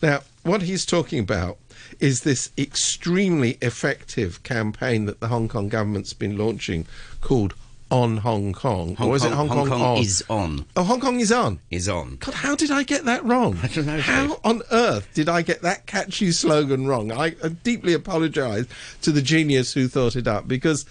Now, 0.03 0.21
what 0.43 0.62
he's 0.62 0.87
talking 0.87 1.19
about 1.19 1.59
is 2.00 2.23
this 2.23 2.50
extremely 2.57 3.59
effective 3.61 4.43
campaign 4.43 5.07
that 5.07 5.21
the 5.21 5.28
Hong 5.28 5.49
Kong 5.49 5.69
government's 5.69 6.12
been 6.12 6.37
launching 6.38 6.87
called 7.21 7.55
On 7.90 8.19
Hong 8.19 8.52
Kong. 8.52 8.97
Hong 8.97 9.09
or 9.09 9.17
is 9.17 9.23
Kong, 9.23 9.33
it 9.33 9.35
Hong, 9.35 9.49
Kong, 9.49 9.73
on? 9.83 9.99
is 9.99 10.25
on. 10.28 10.64
Oh, 10.76 10.83
Hong 10.85 11.00
Kong 11.00 11.21
is 11.21 11.33
on. 11.33 11.59
Is 11.71 11.88
on. 11.88 12.17
God, 12.21 12.35
how 12.35 12.55
did 12.55 12.71
I 12.71 12.83
get 12.83 13.05
that 13.07 13.25
wrong? 13.25 13.59
I 13.62 13.67
don't 13.69 13.87
know, 13.87 13.99
How 14.00 14.26
Dave. 14.28 14.37
on 14.45 14.62
earth 14.71 15.09
did 15.14 15.28
I 15.28 15.43
get 15.43 15.62
that 15.62 15.87
catchy 15.87 16.31
slogan 16.33 16.87
wrong? 16.87 17.11
I, 17.11 17.35
I 17.43 17.49
deeply 17.49 17.95
apologise 17.95 18.67
to 19.02 19.11
the 19.11 19.23
genius 19.23 19.73
who 19.73 19.88
thought 19.88 20.17
it 20.17 20.26
up 20.28 20.47
because 20.47 20.85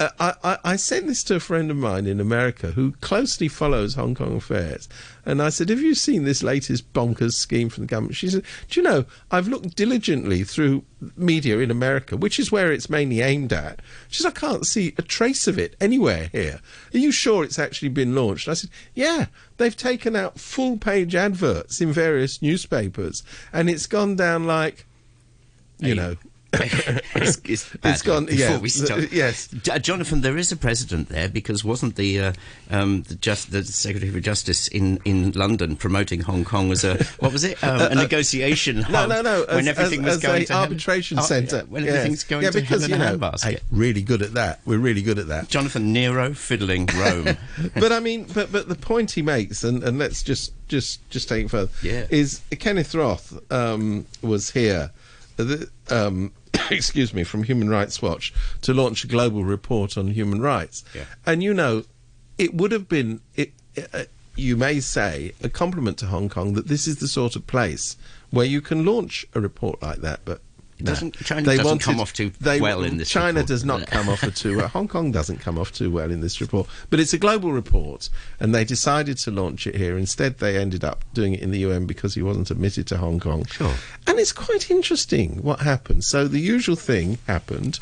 uh, 0.00 0.32
I, 0.42 0.58
I, 0.64 0.76
sent 0.76 1.06
this 1.06 1.22
to 1.24 1.36
a 1.36 1.40
friend 1.40 1.70
of 1.70 1.76
mine 1.76 2.06
in 2.06 2.20
America 2.20 2.72
who 2.72 2.92
closely 3.00 3.46
follows 3.46 3.94
Hong 3.94 4.16
Kong 4.16 4.36
affairs. 4.36 4.88
And 5.24 5.40
I 5.40 5.50
said, 5.50 5.68
Have 5.68 5.80
you 5.80 5.94
seen 5.94 6.24
this 6.24 6.42
latest 6.42 6.92
bonkers 6.92 7.34
scheme 7.34 7.68
from 7.68 7.84
the 7.84 7.88
government? 7.88 8.16
She 8.16 8.28
said, 8.28 8.42
Do 8.68 8.80
you 8.80 8.84
know, 8.84 9.04
I've 9.30 9.46
looked 9.46 9.76
diligently 9.76 10.42
through 10.42 10.84
media 11.16 11.58
in 11.58 11.70
America, 11.70 12.16
which 12.16 12.40
is 12.40 12.50
where 12.50 12.72
it's 12.72 12.90
mainly 12.90 13.20
aimed 13.20 13.52
at. 13.52 13.80
She 14.08 14.22
said, 14.22 14.30
I 14.36 14.40
can't 14.40 14.66
see 14.66 14.94
a 14.98 15.02
trace 15.02 15.46
of 15.46 15.58
it 15.58 15.76
anywhere 15.80 16.28
here. 16.32 16.60
Are 16.92 16.98
you 16.98 17.12
sure 17.12 17.44
it's 17.44 17.58
actually 17.58 17.90
been 17.90 18.16
launched? 18.16 18.48
I 18.48 18.54
said, 18.54 18.70
Yeah, 18.94 19.26
they've 19.58 19.76
taken 19.76 20.16
out 20.16 20.40
full 20.40 20.76
page 20.76 21.14
adverts 21.14 21.80
in 21.80 21.92
various 21.92 22.42
newspapers, 22.42 23.22
and 23.52 23.70
it's 23.70 23.86
gone 23.86 24.16
down 24.16 24.44
like, 24.44 24.86
you 25.78 25.94
know. 25.94 26.16
it's, 27.14 27.40
it's, 27.44 27.76
It's 27.84 28.02
gone- 28.02 28.26
before 28.26 28.38
yeah, 28.40 28.58
we 28.58 28.68
start. 28.68 29.12
yes. 29.12 29.48
J- 29.48 29.78
Jonathan, 29.78 30.20
there 30.20 30.36
is 30.36 30.52
a 30.52 30.56
president 30.56 31.08
there 31.08 31.28
because 31.28 31.64
wasn't 31.64 31.96
the 31.96 32.20
uh, 32.20 32.32
um, 32.70 33.02
the, 33.02 33.14
just, 33.16 33.50
the 33.50 33.64
Secretary 33.64 34.10
for 34.10 34.20
Justice 34.20 34.68
in, 34.68 34.98
in 35.04 35.32
London 35.32 35.76
promoting 35.76 36.20
Hong 36.20 36.44
Kong 36.44 36.70
as 36.72 36.84
a 36.84 37.02
what 37.18 37.32
was 37.32 37.44
it 37.44 37.62
um, 37.64 37.80
a 37.92 37.94
negotiation 37.94 38.84
Uh, 38.84 38.88
No, 38.88 38.98
hub 38.98 39.08
no, 39.10 39.22
no. 39.22 39.44
when 39.48 39.68
as, 39.68 39.78
everything 39.78 40.00
as, 40.00 40.06
was 40.06 40.16
as 40.16 40.22
going 40.22 40.42
a 40.42 40.46
to 40.46 40.52
arbitration 40.54 41.18
Oh, 41.18 41.22
yeah, 41.22 41.26
centre. 41.26 41.60
when 41.68 41.84
Yes. 41.84 41.94
everything's 41.94 42.24
going 42.24 42.42
yeah, 42.44 42.50
to 42.50 42.60
because 42.60 42.88
you 42.88 42.94
a 42.94 42.98
know, 42.98 43.30
hey, 43.42 43.58
really 43.70 44.02
good 44.02 44.22
at 44.22 44.34
that. 44.34 44.60
We're 44.64 44.78
really 44.78 45.02
good 45.02 45.18
at 45.18 45.28
that. 45.28 45.48
Jonathan 45.48 45.92
Nero 45.92 46.34
fiddling 46.34 46.86
Rome. 46.96 47.36
but 47.74 47.92
I 47.92 48.00
mean, 48.00 48.26
but 48.34 48.50
but 48.52 48.68
the 48.68 48.74
point 48.74 49.12
he 49.12 49.22
makes, 49.22 49.64
and, 49.64 49.82
and 49.84 49.98
let's 49.98 50.22
just 50.22 50.52
just 50.68 51.08
just 51.10 51.28
take 51.28 51.46
it 51.46 51.48
further. 51.50 51.70
Yeah. 51.82 52.06
Is 52.10 52.40
Kenneth 52.58 52.94
Roth 52.94 53.32
um, 53.52 54.06
was 54.22 54.50
here, 54.50 54.90
uh, 55.38 55.44
the, 55.44 55.70
um, 55.90 56.32
excuse 56.70 57.12
me, 57.12 57.24
from 57.24 57.42
Human 57.44 57.68
Rights 57.68 58.00
Watch 58.00 58.32
to 58.62 58.74
launch 58.74 59.04
a 59.04 59.06
global 59.06 59.44
report 59.44 59.96
on 59.96 60.08
human 60.08 60.40
rights. 60.40 60.84
Yeah. 60.94 61.04
And 61.26 61.42
you 61.42 61.54
know, 61.54 61.84
it 62.38 62.54
would 62.54 62.72
have 62.72 62.88
been 62.88 63.20
it. 63.34 63.52
Uh, 63.92 64.04
you 64.36 64.56
may 64.56 64.80
say 64.80 65.32
a 65.42 65.48
compliment 65.48 65.98
to 65.98 66.06
Hong 66.06 66.28
Kong 66.28 66.54
that 66.54 66.66
this 66.66 66.88
is 66.88 66.96
the 66.96 67.08
sort 67.08 67.36
of 67.36 67.46
place 67.46 67.96
where 68.30 68.46
you 68.46 68.60
can 68.60 68.84
launch 68.84 69.26
a 69.34 69.40
report 69.40 69.80
like 69.82 69.98
that, 69.98 70.20
but. 70.24 70.40
It 70.78 70.86
doesn't- 70.86 71.14
no. 71.14 71.24
China 71.24 71.42
They 71.42 71.56
doesn't 71.56 71.64
wanted- 71.66 71.84
come 71.84 72.00
off 72.00 72.12
too 72.12 72.32
they- 72.40 72.60
well 72.60 72.82
in 72.82 72.96
this 72.96 73.08
China 73.08 73.26
report, 73.28 73.46
does 73.46 73.60
does 73.60 73.64
not 73.64 73.86
come 73.86 74.08
off 74.08 74.34
too 74.34 74.56
well. 74.56 74.68
Hong 74.76 74.88
Kong 74.88 75.12
doesn't 75.12 75.38
come 75.40 75.56
off 75.58 75.72
too 75.72 75.90
well 75.90 76.10
in 76.10 76.20
this 76.20 76.40
report, 76.40 76.66
but 76.90 76.98
it's 76.98 77.12
a 77.12 77.18
global 77.18 77.52
report, 77.52 78.08
and 78.40 78.52
they 78.54 78.64
decided 78.64 79.16
to 79.18 79.30
launch 79.30 79.66
it 79.68 79.76
here. 79.76 79.96
Instead, 79.96 80.38
they 80.38 80.56
ended 80.58 80.82
up 80.82 81.04
doing 81.14 81.32
it 81.34 81.40
in 81.40 81.52
the 81.52 81.58
UN 81.60 81.86
because 81.86 82.14
he 82.16 82.22
wasn't 82.22 82.50
admitted 82.50 82.86
to 82.88 82.96
Hong 82.98 83.20
Kong. 83.20 83.44
Sure. 83.46 83.74
And 84.06 84.18
it's 84.18 84.32
quite 84.32 84.70
interesting 84.70 85.42
what 85.42 85.60
happened. 85.60 86.02
So 86.04 86.26
the 86.26 86.40
usual 86.40 86.76
thing 86.76 87.18
happened. 87.28 87.78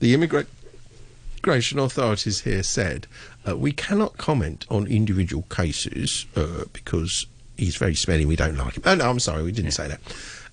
The 0.00 0.12
immigration 0.12 1.78
authorities 1.78 2.40
here 2.40 2.62
said 2.62 3.06
uh, 3.48 3.56
we 3.56 3.72
cannot 3.72 4.16
comment 4.16 4.66
on 4.70 4.86
individual 4.86 5.44
cases 5.50 6.26
uh, 6.36 6.64
because 6.72 7.26
he's 7.56 7.76
very 7.76 7.94
smelly. 7.94 8.24
We 8.26 8.36
don't 8.36 8.56
like 8.56 8.74
him. 8.76 8.82
Oh 8.86 8.94
no, 8.96 9.08
I'm 9.08 9.20
sorry, 9.20 9.42
we 9.42 9.52
didn't 9.52 9.70
say 9.72 9.86
that. 9.88 10.00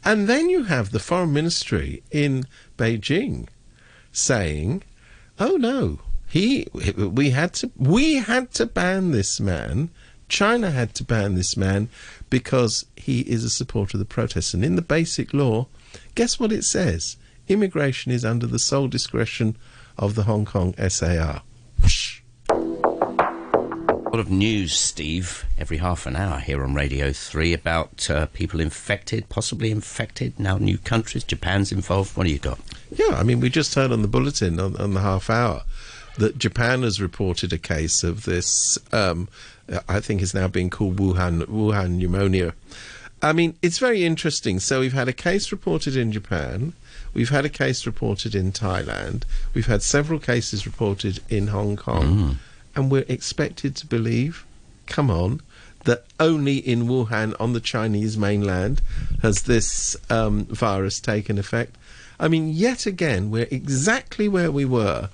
And 0.03 0.27
then 0.27 0.49
you 0.49 0.63
have 0.63 0.91
the 0.91 0.99
foreign 0.99 1.33
ministry 1.33 2.03
in 2.11 2.45
Beijing 2.77 3.47
saying, 4.11 4.83
"Oh 5.39 5.57
no, 5.57 5.99
he 6.27 6.67
we 6.73 7.31
had 7.31 7.53
to 7.55 7.71
we 7.77 8.15
had 8.15 8.51
to 8.53 8.65
ban 8.65 9.11
this 9.11 9.39
man. 9.39 9.89
China 10.27 10.71
had 10.71 10.95
to 10.95 11.03
ban 11.03 11.35
this 11.35 11.57
man 11.57 11.89
because 12.29 12.85
he 12.95 13.21
is 13.21 13.43
a 13.43 13.49
supporter 13.49 13.97
of 13.97 13.99
the 13.99 14.05
protests. 14.05 14.53
And 14.53 14.63
in 14.63 14.75
the 14.77 14.81
basic 14.81 15.33
law, 15.33 15.67
guess 16.15 16.39
what 16.39 16.53
it 16.53 16.63
says? 16.63 17.17
Immigration 17.47 18.11
is 18.13 18.23
under 18.23 18.47
the 18.47 18.59
sole 18.59 18.87
discretion 18.87 19.57
of 19.97 20.15
the 20.15 20.23
Hong 20.23 20.45
Kong 20.45 20.73
SAR. 20.89 21.41
Whoosh. 21.81 22.10
A 24.11 24.17
lot 24.17 24.19
of 24.19 24.29
news, 24.29 24.77
Steve, 24.77 25.45
every 25.57 25.77
half 25.77 26.05
an 26.05 26.17
hour 26.17 26.39
here 26.39 26.65
on 26.65 26.73
Radio 26.73 27.13
3 27.13 27.53
about 27.53 28.09
uh, 28.09 28.25
people 28.25 28.59
infected, 28.59 29.29
possibly 29.29 29.71
infected, 29.71 30.37
now 30.37 30.57
new 30.57 30.77
countries. 30.77 31.23
Japan's 31.23 31.71
involved. 31.71 32.17
What 32.17 32.25
do 32.25 32.29
you 32.29 32.37
got? 32.37 32.59
Yeah, 32.91 33.15
I 33.15 33.23
mean, 33.23 33.39
we 33.39 33.49
just 33.49 33.73
heard 33.73 33.89
on 33.89 34.01
the 34.01 34.09
bulletin 34.09 34.59
on, 34.59 34.75
on 34.75 34.95
the 34.95 34.99
half 34.99 35.29
hour 35.29 35.63
that 36.17 36.37
Japan 36.37 36.83
has 36.83 36.99
reported 37.01 37.53
a 37.53 37.57
case 37.57 38.03
of 38.03 38.25
this. 38.25 38.77
Um, 38.91 39.29
I 39.87 40.01
think 40.01 40.21
is 40.21 40.33
now 40.33 40.49
being 40.49 40.69
called 40.69 40.97
Wuhan 40.97 41.45
Wuhan 41.45 41.91
pneumonia. 41.91 42.53
I 43.21 43.31
mean, 43.31 43.55
it's 43.61 43.79
very 43.79 44.03
interesting. 44.03 44.59
So 44.59 44.81
we've 44.81 44.91
had 44.91 45.07
a 45.07 45.13
case 45.13 45.53
reported 45.53 45.95
in 45.95 46.11
Japan. 46.11 46.73
We've 47.13 47.29
had 47.29 47.45
a 47.45 47.49
case 47.49 47.85
reported 47.85 48.35
in 48.35 48.51
Thailand. 48.51 49.23
We've 49.53 49.67
had 49.67 49.81
several 49.81 50.19
cases 50.19 50.65
reported 50.65 51.21
in 51.29 51.47
Hong 51.47 51.77
Kong. 51.77 52.39
And 52.75 52.89
we're 52.89 53.05
expected 53.07 53.75
to 53.77 53.85
believe, 53.85 54.45
come 54.87 55.09
on, 55.09 55.41
that 55.83 56.05
only 56.19 56.57
in 56.57 56.87
Wuhan 56.87 57.35
on 57.39 57.53
the 57.53 57.59
Chinese 57.59 58.17
mainland 58.17 58.81
has 59.21 59.43
this 59.43 59.95
um, 60.09 60.45
virus 60.45 60.99
taken 60.99 61.37
effect. 61.37 61.75
I 62.19 62.27
mean, 62.27 62.49
yet 62.49 62.85
again, 62.85 63.31
we're 63.31 63.47
exactly 63.49 64.27
where 64.27 64.51
we 64.51 64.63
were, 64.63 65.09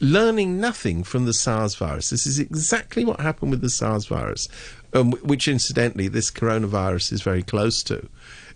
learning 0.00 0.58
nothing 0.58 1.04
from 1.04 1.26
the 1.26 1.34
SARS 1.34 1.74
virus. 1.74 2.10
This 2.10 2.26
is 2.26 2.38
exactly 2.38 3.04
what 3.04 3.20
happened 3.20 3.50
with 3.50 3.60
the 3.60 3.68
SARS 3.68 4.06
virus, 4.06 4.48
um, 4.94 5.12
which 5.22 5.46
incidentally, 5.46 6.08
this 6.08 6.30
coronavirus 6.30 7.12
is 7.12 7.22
very 7.22 7.42
close 7.42 7.82
to. 7.84 8.08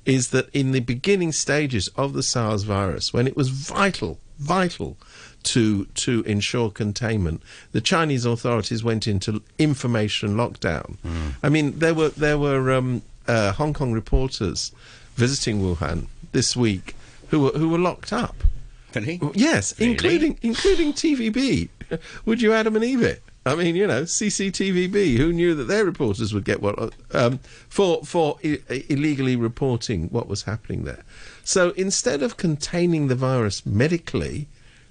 Is 0.06 0.28
that 0.28 0.48
in 0.54 0.72
the 0.72 0.80
beginning 0.80 1.32
stages 1.32 1.88
of 1.96 2.14
the 2.14 2.22
SARS 2.22 2.62
virus, 2.62 3.12
when 3.12 3.26
it 3.26 3.36
was 3.36 3.48
vital, 3.50 4.18
vital 4.38 4.96
to 5.44 5.84
to 5.86 6.22
ensure 6.22 6.70
containment. 6.70 7.42
The 7.72 7.80
Chinese 7.80 8.24
authorities 8.24 8.82
went 8.84 9.06
into 9.06 9.42
information 9.58 10.36
lockdown. 10.36 10.96
I 11.42 11.48
mean, 11.48 11.78
there 11.78 11.94
were 11.94 12.08
there 12.10 12.38
were 12.38 12.72
um, 12.72 13.02
uh, 13.28 13.52
Hong 13.52 13.72
Kong 13.74 13.92
reporters 13.92 14.72
visiting 15.16 15.60
Wuhan 15.60 16.06
this 16.32 16.56
week 16.56 16.94
who 17.28 17.40
were 17.40 17.52
who 17.52 17.68
were 17.68 17.78
locked 17.78 18.12
up. 18.12 18.36
Really? 18.94 19.20
Yes, 19.34 19.74
Really? 19.78 19.92
including 19.92 20.38
including 20.42 20.92
TVB. 20.92 21.68
Would 22.26 22.40
you 22.42 22.52
Adam 22.52 22.76
and 22.76 22.84
Eve 22.84 23.02
it? 23.02 23.22
I 23.46 23.54
mean, 23.56 23.76
you 23.76 23.86
know, 23.86 24.04
CCTVB. 24.04 25.16
Who 25.18 25.30
knew 25.32 25.54
that 25.54 25.64
their 25.64 25.84
reporters 25.84 26.32
would 26.32 26.44
get 26.44 26.62
what 26.62 26.94
um, 27.12 27.40
for 27.68 28.02
for 28.04 28.38
I- 28.42 28.84
illegally 28.88 29.36
reporting 29.36 30.08
what 30.08 30.28
was 30.28 30.44
happening 30.44 30.84
there? 30.84 31.02
So 31.44 31.70
instead 31.72 32.22
of 32.22 32.36
containing 32.38 33.08
the 33.08 33.14
virus 33.14 33.66
medically, 33.66 34.46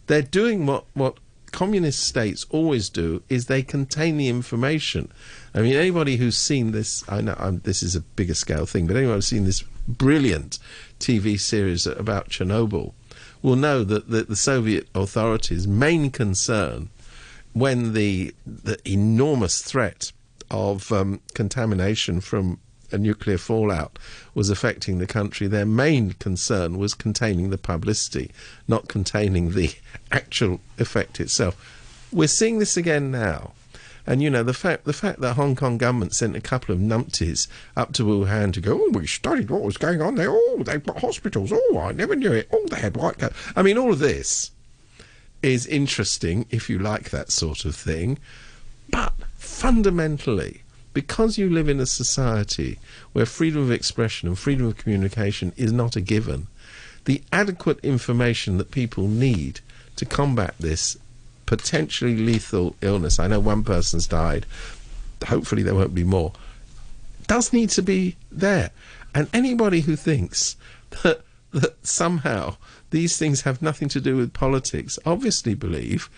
they're 0.07 0.21
doing 0.21 0.65
what 0.65 0.85
what 0.93 1.17
communist 1.51 2.01
states 2.01 2.45
always 2.49 2.89
do: 2.89 3.23
is 3.29 3.45
they 3.45 3.61
contain 3.61 4.17
the 4.17 4.29
information. 4.29 5.11
I 5.53 5.61
mean, 5.61 5.73
anybody 5.73 6.17
who's 6.17 6.37
seen 6.37 6.71
this, 6.71 7.03
I 7.07 7.21
know 7.21 7.35
um, 7.37 7.59
this 7.63 7.83
is 7.83 7.95
a 7.95 8.01
bigger 8.01 8.33
scale 8.33 8.65
thing, 8.65 8.87
but 8.87 8.95
anyone 8.95 9.15
who's 9.15 9.27
seen 9.27 9.45
this 9.45 9.63
brilliant 9.87 10.59
TV 10.99 11.39
series 11.39 11.85
about 11.85 12.29
Chernobyl 12.29 12.93
will 13.41 13.55
know 13.55 13.83
that 13.83 14.09
the, 14.09 14.23
the 14.23 14.35
Soviet 14.35 14.87
authorities' 14.95 15.67
main 15.67 16.09
concern 16.09 16.89
when 17.53 17.93
the 17.93 18.33
the 18.45 18.77
enormous 18.89 19.61
threat 19.61 20.11
of 20.49 20.91
um, 20.91 21.19
contamination 21.33 22.21
from 22.21 22.59
a 22.93 22.97
nuclear 22.97 23.37
fallout 23.37 23.97
was 24.33 24.49
affecting 24.49 24.97
the 24.97 25.07
country, 25.07 25.47
their 25.47 25.65
main 25.65 26.13
concern 26.13 26.77
was 26.77 26.93
containing 26.93 27.49
the 27.49 27.57
publicity, 27.57 28.31
not 28.67 28.87
containing 28.87 29.51
the 29.51 29.73
actual 30.11 30.61
effect 30.77 31.19
itself. 31.19 31.55
We're 32.11 32.27
seeing 32.27 32.59
this 32.59 32.77
again 32.77 33.11
now. 33.11 33.53
And 34.05 34.21
you 34.21 34.29
know 34.29 34.43
the 34.43 34.53
fact 34.53 34.83
the 34.83 34.91
fact 34.91 35.21
that 35.21 35.35
Hong 35.35 35.55
Kong 35.55 35.77
government 35.77 36.13
sent 36.13 36.35
a 36.35 36.41
couple 36.41 36.75
of 36.75 36.81
numpties 36.81 37.47
up 37.77 37.93
to 37.93 38.03
Wuhan 38.03 38.51
to 38.53 38.59
go. 38.59 38.81
Oh, 38.83 38.89
we 38.89 39.07
studied 39.07 39.49
what 39.49 39.61
was 39.61 39.77
going 39.77 40.01
on 40.01 40.15
there. 40.15 40.29
Oh, 40.29 40.61
they've 40.65 40.85
got 40.85 40.99
hospitals. 40.99 41.53
Oh, 41.53 41.79
I 41.79 41.93
never 41.93 42.13
knew 42.13 42.33
it. 42.33 42.49
Oh, 42.51 42.65
they 42.69 42.81
had 42.81 42.97
white 42.97 43.17
coat. 43.17 43.31
I 43.55 43.61
mean, 43.61 43.77
all 43.77 43.93
of 43.93 43.99
this 43.99 44.51
is 45.41 45.65
interesting 45.67 46.45
if 46.49 46.69
you 46.69 46.79
like 46.79 47.11
that 47.11 47.31
sort 47.31 47.63
of 47.63 47.75
thing, 47.75 48.17
but 48.89 49.13
fundamentally, 49.37 50.63
because 50.93 51.37
you 51.37 51.49
live 51.49 51.69
in 51.69 51.79
a 51.79 51.85
society 51.85 52.79
where 53.13 53.25
freedom 53.25 53.61
of 53.61 53.71
expression 53.71 54.27
and 54.27 54.37
freedom 54.37 54.65
of 54.67 54.77
communication 54.77 55.51
is 55.57 55.71
not 55.71 55.95
a 55.95 56.01
given, 56.01 56.47
the 57.05 57.21
adequate 57.31 57.79
information 57.83 58.57
that 58.57 58.71
people 58.71 59.07
need 59.07 59.59
to 59.95 60.05
combat 60.05 60.55
this 60.59 60.97
potentially 61.45 62.15
lethal 62.15 62.75
illness. 62.81 63.19
I 63.19 63.27
know 63.27 63.39
one 63.39 63.63
person's 63.63 64.07
died. 64.07 64.45
Hopefully, 65.27 65.63
there 65.63 65.75
won't 65.75 65.95
be 65.95 66.03
more. 66.03 66.33
Does 67.27 67.53
need 67.53 67.69
to 67.71 67.81
be 67.81 68.15
there. 68.31 68.71
And 69.15 69.29
anybody 69.33 69.81
who 69.81 69.95
thinks 69.95 70.55
that, 71.03 71.21
that 71.51 71.85
somehow 71.85 72.57
these 72.89 73.17
things 73.17 73.41
have 73.41 73.61
nothing 73.61 73.89
to 73.89 74.01
do 74.01 74.15
with 74.15 74.33
politics 74.33 74.99
obviously 75.05 75.53
believe. 75.53 76.09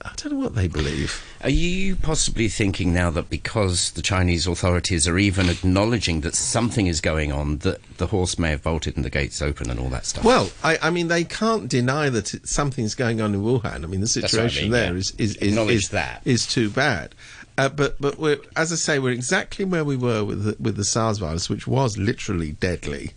I 0.00 0.12
don't 0.16 0.34
know 0.34 0.38
what 0.38 0.54
they 0.54 0.68
believe. 0.68 1.24
Are 1.42 1.50
you 1.50 1.96
possibly 1.96 2.48
thinking 2.48 2.94
now 2.94 3.10
that 3.10 3.28
because 3.28 3.90
the 3.92 4.02
Chinese 4.02 4.46
authorities 4.46 5.08
are 5.08 5.18
even 5.18 5.48
acknowledging 5.48 6.20
that 6.20 6.36
something 6.36 6.86
is 6.86 7.00
going 7.00 7.32
on, 7.32 7.58
that 7.58 7.80
the 7.98 8.06
horse 8.06 8.38
may 8.38 8.50
have 8.50 8.62
bolted 8.62 8.94
and 8.94 9.04
the 9.04 9.10
gates 9.10 9.42
open 9.42 9.68
and 9.68 9.80
all 9.80 9.88
that 9.88 10.06
stuff? 10.06 10.22
Well, 10.24 10.50
I, 10.62 10.78
I 10.82 10.90
mean, 10.90 11.08
they 11.08 11.24
can't 11.24 11.68
deny 11.68 12.10
that 12.10 12.32
it, 12.32 12.46
something's 12.46 12.94
going 12.94 13.20
on 13.20 13.34
in 13.34 13.42
Wuhan. 13.42 13.82
I 13.82 13.86
mean, 13.86 14.00
the 14.00 14.06
what 14.06 14.24
I 14.24 14.28
situation 14.28 14.64
mean, 14.64 14.72
there 14.72 14.92
yeah. 14.92 14.98
is 14.98 15.10
is 15.18 15.36
is, 15.36 15.56
is, 15.56 15.88
that. 15.88 16.22
is 16.24 16.46
too 16.46 16.70
bad. 16.70 17.16
Uh, 17.56 17.68
but 17.68 18.00
but 18.00 18.20
we're, 18.20 18.38
as 18.54 18.72
I 18.72 18.76
say, 18.76 19.00
we're 19.00 19.10
exactly 19.10 19.64
where 19.64 19.84
we 19.84 19.96
were 19.96 20.22
with 20.24 20.44
the, 20.44 20.56
with 20.62 20.76
the 20.76 20.84
SARS 20.84 21.18
virus, 21.18 21.50
which 21.50 21.66
was 21.66 21.98
literally 21.98 22.52
deadly, 22.52 23.14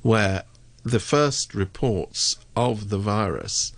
where 0.00 0.44
the 0.84 1.00
first 1.00 1.54
reports 1.54 2.38
of 2.56 2.88
the 2.88 2.98
virus 2.98 3.72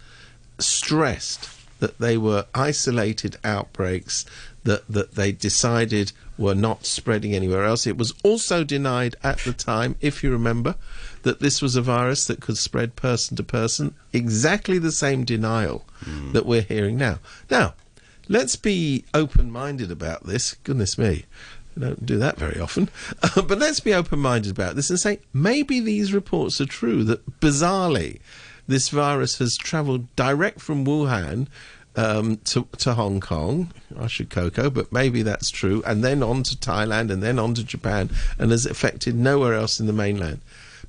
stressed 0.60 1.55
that 1.78 1.98
they 1.98 2.16
were 2.16 2.46
isolated 2.54 3.36
outbreaks 3.44 4.24
that 4.66 4.86
that 4.88 5.14
they 5.14 5.32
decided 5.32 6.12
were 6.36 6.54
not 6.54 6.84
spreading 6.84 7.34
anywhere 7.34 7.64
else. 7.64 7.86
It 7.86 7.96
was 7.96 8.12
also 8.22 8.62
denied 8.62 9.16
at 9.22 9.38
the 9.38 9.52
time, 9.52 9.96
if 10.00 10.22
you 10.22 10.30
remember, 10.30 10.74
that 11.22 11.40
this 11.40 11.62
was 11.62 11.76
a 11.76 11.82
virus 11.82 12.26
that 12.26 12.40
could 12.40 12.58
spread 12.58 12.94
person 12.94 13.36
to 13.36 13.42
person. 13.42 13.94
Exactly 14.12 14.78
the 14.78 14.92
same 14.92 15.24
denial 15.24 15.84
hmm. 16.00 16.32
that 16.32 16.44
we're 16.44 16.62
hearing 16.62 16.98
now. 16.98 17.20
Now, 17.50 17.74
let's 18.28 18.56
be 18.56 19.04
open-minded 19.14 19.90
about 19.90 20.26
this. 20.26 20.54
Goodness 20.64 20.98
me. 20.98 21.24
I 21.76 21.80
don't 21.80 22.06
do 22.06 22.18
that 22.18 22.38
very 22.38 22.60
often. 22.60 22.90
but 23.34 23.58
let's 23.58 23.80
be 23.80 23.94
open 23.94 24.18
minded 24.18 24.50
about 24.50 24.76
this 24.76 24.90
and 24.90 24.98
say 24.98 25.20
maybe 25.32 25.80
these 25.80 26.12
reports 26.12 26.60
are 26.60 26.66
true 26.66 27.04
that 27.04 27.40
bizarrely 27.40 28.20
this 28.68 28.88
virus 28.88 29.38
has 29.38 29.56
travelled 29.56 30.14
direct 30.16 30.60
from 30.60 30.84
Wuhan 30.84 31.46
um, 31.96 32.36
to, 32.44 32.66
to 32.78 32.94
Hong 32.94 33.20
Kong. 33.20 33.72
I 33.98 34.06
should 34.06 34.30
cocoa, 34.30 34.70
but 34.70 34.92
maybe 34.92 35.22
that's 35.22 35.50
true. 35.50 35.82
And 35.86 36.04
then 36.04 36.22
on 36.22 36.42
to 36.44 36.56
Thailand 36.56 37.10
and 37.10 37.22
then 37.22 37.38
on 37.38 37.54
to 37.54 37.64
Japan 37.64 38.10
and 38.38 38.50
has 38.50 38.66
affected 38.66 39.14
nowhere 39.14 39.54
else 39.54 39.80
in 39.80 39.86
the 39.86 39.92
mainland. 39.92 40.40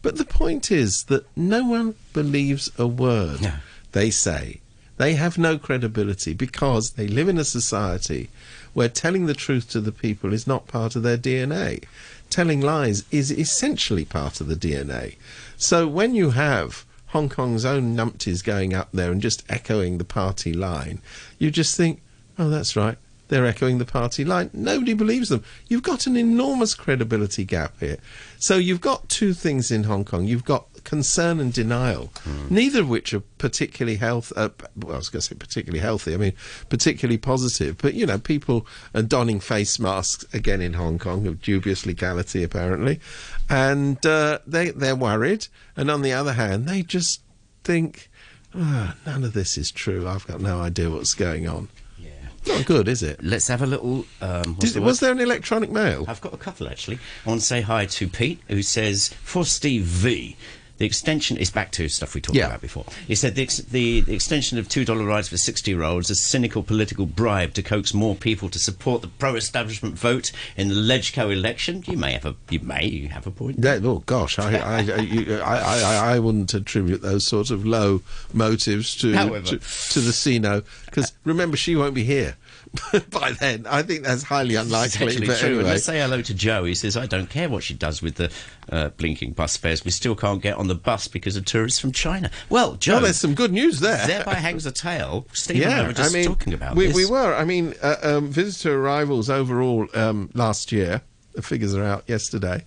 But 0.01 0.17
the 0.17 0.25
point 0.25 0.71
is 0.71 1.05
that 1.05 1.25
no 1.35 1.63
one 1.65 1.95
believes 2.13 2.69
a 2.77 2.85
word 2.87 3.41
No. 3.41 3.53
they 3.93 4.09
say. 4.11 4.59
They 4.97 5.13
have 5.13 5.37
no 5.37 5.57
credibility 5.57 6.33
because 6.33 6.91
they 6.91 7.07
live 7.07 7.29
in 7.29 7.37
a 7.37 7.43
society 7.43 8.29
where 8.73 8.89
telling 8.89 9.25
the 9.27 9.33
truth 9.33 9.69
to 9.69 9.79
the 9.81 9.91
people 9.91 10.33
is 10.33 10.47
not 10.47 10.67
part 10.67 10.95
of 10.95 11.03
their 11.03 11.17
DNA. 11.17 11.83
Telling 12.29 12.61
lies 12.61 13.05
is 13.11 13.31
essentially 13.31 14.05
part 14.05 14.41
of 14.41 14.47
the 14.47 14.55
DNA. 14.55 15.15
So 15.55 15.87
when 15.87 16.13
you 16.15 16.31
have 16.31 16.83
Hong 17.07 17.29
Kong's 17.29 17.65
own 17.65 17.95
numpties 17.95 18.43
going 18.43 18.73
up 18.73 18.89
there 18.91 19.11
and 19.11 19.21
just 19.21 19.43
echoing 19.49 19.97
the 19.97 20.03
party 20.03 20.53
line, 20.53 21.01
you 21.39 21.51
just 21.51 21.75
think, 21.75 22.01
oh, 22.37 22.49
that's 22.49 22.75
right. 22.75 22.97
They're 23.29 23.45
echoing 23.45 23.77
the 23.77 23.85
party 23.85 24.23
line. 24.23 24.49
Nobody 24.53 24.93
believes 24.93 25.29
them. 25.29 25.43
You've 25.67 25.83
got 25.83 26.07
an 26.07 26.15
enormous 26.15 26.73
credibility 26.73 27.43
gap 27.43 27.77
here. 27.79 27.97
So 28.39 28.57
you've 28.57 28.81
got 28.81 29.09
two 29.09 29.33
things 29.33 29.69
in 29.69 29.83
Hong 29.83 30.05
Kong. 30.05 30.25
You've 30.25 30.45
got 30.45 30.66
concern 30.87 31.41
and 31.41 31.51
denial, 31.51 32.09
neither 32.49 32.79
of 32.79 32.87
which 32.87 33.13
are 33.13 33.19
particularly 33.37 33.97
health. 33.97 34.31
Uh, 34.37 34.49
well, 34.77 34.95
I 34.95 34.97
was 34.97 35.09
going 35.09 35.19
to 35.19 35.27
say 35.27 35.35
particularly 35.35 35.81
healthy. 35.81 36.13
I 36.13 36.17
mean, 36.17 36.33
particularly 36.69 37.17
positive. 37.17 37.77
But 37.77 37.93
you 37.93 38.05
know, 38.05 38.17
people 38.17 38.65
are 38.95 39.01
donning 39.01 39.41
face 39.41 39.79
masks 39.79 40.25
again 40.33 40.61
in 40.61 40.73
Hong 40.73 40.97
Kong 40.97 41.27
of 41.27 41.41
dubious 41.41 41.85
legality, 41.85 42.41
apparently, 42.41 43.01
and 43.49 44.03
uh, 44.05 44.39
they 44.47 44.71
they're 44.71 44.95
worried. 44.95 45.47
And 45.75 45.91
on 45.91 46.03
the 46.03 46.13
other 46.13 46.33
hand, 46.33 46.67
they 46.67 46.83
just 46.83 47.21
think, 47.65 48.09
ah, 48.55 48.95
none 49.05 49.25
of 49.25 49.33
this 49.33 49.57
is 49.57 49.71
true. 49.71 50.07
I've 50.07 50.25
got 50.25 50.39
no 50.39 50.61
idea 50.61 50.89
what's 50.89 51.13
going 51.13 51.49
on. 51.49 51.67
yeah. 51.97 52.11
Not 52.47 52.65
good, 52.65 52.87
is 52.87 53.03
it? 53.03 53.21
Let's 53.21 53.49
have 53.49 53.61
a 53.61 53.67
little. 53.67 54.05
Um, 54.21 54.55
Did, 54.57 54.69
the 54.69 54.81
was 54.81 55.01
there 55.01 55.11
an 55.11 55.19
electronic 55.19 55.69
mail? 55.69 56.05
I've 56.07 56.21
got 56.21 56.33
a 56.33 56.37
couple 56.37 56.69
actually. 56.69 56.97
I 57.25 57.29
want 57.29 57.41
to 57.41 57.45
say 57.45 57.59
hi 57.59 57.85
to 57.87 58.07
Pete, 58.07 58.39
who 58.47 58.61
says 58.61 59.09
for 59.21 59.43
Steve 59.43 59.83
V. 59.83 60.37
The 60.77 60.85
extension 60.85 61.37
is 61.37 61.49
back 61.49 61.71
to 61.73 61.89
stuff 61.89 62.13
we 62.13 62.21
talked 62.21 62.37
Yeah. 62.37 62.47
about 62.47 62.61
before. 62.61 62.85
He 63.07 63.15
said 63.15 63.35
the, 63.35 63.41
ex- 63.43 63.57
the, 63.57 64.01
the 64.01 64.13
extension 64.13 64.57
of 64.59 64.69
two 64.69 64.85
dollar 64.85 65.05
rides 65.05 65.27
for 65.29 65.37
sixty 65.37 65.71
year 65.71 65.83
olds 65.83 66.09
is 66.09 66.19
a 66.19 66.21
cynical 66.21 66.61
political 66.63 67.05
bribe 67.05 67.53
to 67.55 67.63
coax 67.63 67.93
more 67.93 68.15
people 68.15 68.47
to 68.49 68.59
support 68.59 69.01
the 69.01 69.07
pro 69.07 69.35
establishment 69.35 69.97
vote 69.97 70.31
in 70.55 70.67
the 70.67 70.75
Legco 70.75 71.31
election. 71.33 71.83
You 71.87 71.97
may 71.97 72.13
have 72.13 72.25
a 72.25 72.35
you 72.49 72.59
may 72.59 72.85
you 72.85 73.07
have 73.09 73.25
a 73.25 73.31
point. 73.31 73.61
That, 73.61 73.83
oh 73.83 74.03
gosh, 74.05 74.37
I 74.39 74.55
I, 74.57 74.77
I, 74.77 74.81
you, 74.99 75.39
I, 75.39 76.13
I 76.15 76.19
wouldn't 76.19 76.53
attribute 76.53 77.01
those 77.01 77.25
sort 77.25 77.49
of 77.49 77.65
low 77.65 78.01
motives 78.33 78.95
to 78.97 79.13
However. 79.13 79.45
to, 79.45 79.57
to 79.57 79.99
the 79.99 80.11
CNO 80.11 80.63
because 80.85 81.13
remember 81.23 81.57
she 81.57 81.75
won't 81.75 81.93
be 81.95 82.03
here 82.03 82.35
by 83.09 83.31
then. 83.33 83.65
I 83.67 83.81
think 83.81 84.03
that's 84.03 84.23
highly 84.23 84.55
unlikely. 84.55 85.07
actually 85.07 85.27
but 85.27 85.37
true. 85.37 85.47
And 85.47 85.55
anyway, 85.57 85.71
let's 85.71 85.83
say 85.83 85.99
hello 85.99 86.21
to 86.21 86.33
Joe. 86.33 86.63
He 86.63 86.75
says, 86.75 86.97
I 86.97 87.05
don't 87.05 87.29
care 87.29 87.49
what 87.49 87.63
she 87.63 87.73
does 87.73 88.01
with 88.01 88.15
the 88.15 88.31
uh, 88.71 88.89
blinking 88.89 89.33
bus 89.33 89.57
fares. 89.57 89.85
We 89.85 89.91
still 89.91 90.15
can't 90.15 90.41
get 90.41 90.57
on 90.57 90.67
the 90.67 90.75
bus 90.75 91.07
because 91.07 91.35
of 91.35 91.45
tourists 91.45 91.79
from 91.79 91.91
China. 91.91 92.29
Well, 92.49 92.75
Joe, 92.75 92.93
well, 92.93 93.03
there's 93.03 93.17
some 93.17 93.33
good 93.33 93.51
news 93.51 93.79
there. 93.79 94.05
thereby 94.07 94.35
hangs 94.35 94.65
a 94.65 94.71
tale. 94.71 95.27
Stephen 95.33 95.63
and 95.63 95.73
I 95.73 95.87
were 95.87 95.93
just 95.93 96.13
I 96.13 96.17
mean, 96.17 96.27
talking 96.27 96.53
about 96.53 96.75
we, 96.75 96.87
this. 96.87 96.95
we 96.95 97.05
were. 97.05 97.35
I 97.35 97.45
mean, 97.45 97.73
uh, 97.81 97.95
um, 98.03 98.29
visitor 98.29 98.79
arrivals 98.81 99.29
overall 99.29 99.87
um, 99.93 100.29
last 100.33 100.71
year, 100.71 101.01
the 101.33 101.41
figures 101.41 101.75
are 101.75 101.83
out 101.83 102.03
yesterday, 102.07 102.63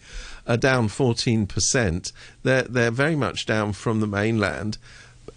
are 0.47 0.57
down 0.57 0.89
14%. 0.89 2.13
They're, 2.43 2.63
they're 2.63 2.91
very 2.91 3.17
much 3.17 3.47
down 3.47 3.73
from 3.73 4.01
the 4.01 4.07
mainland. 4.07 4.79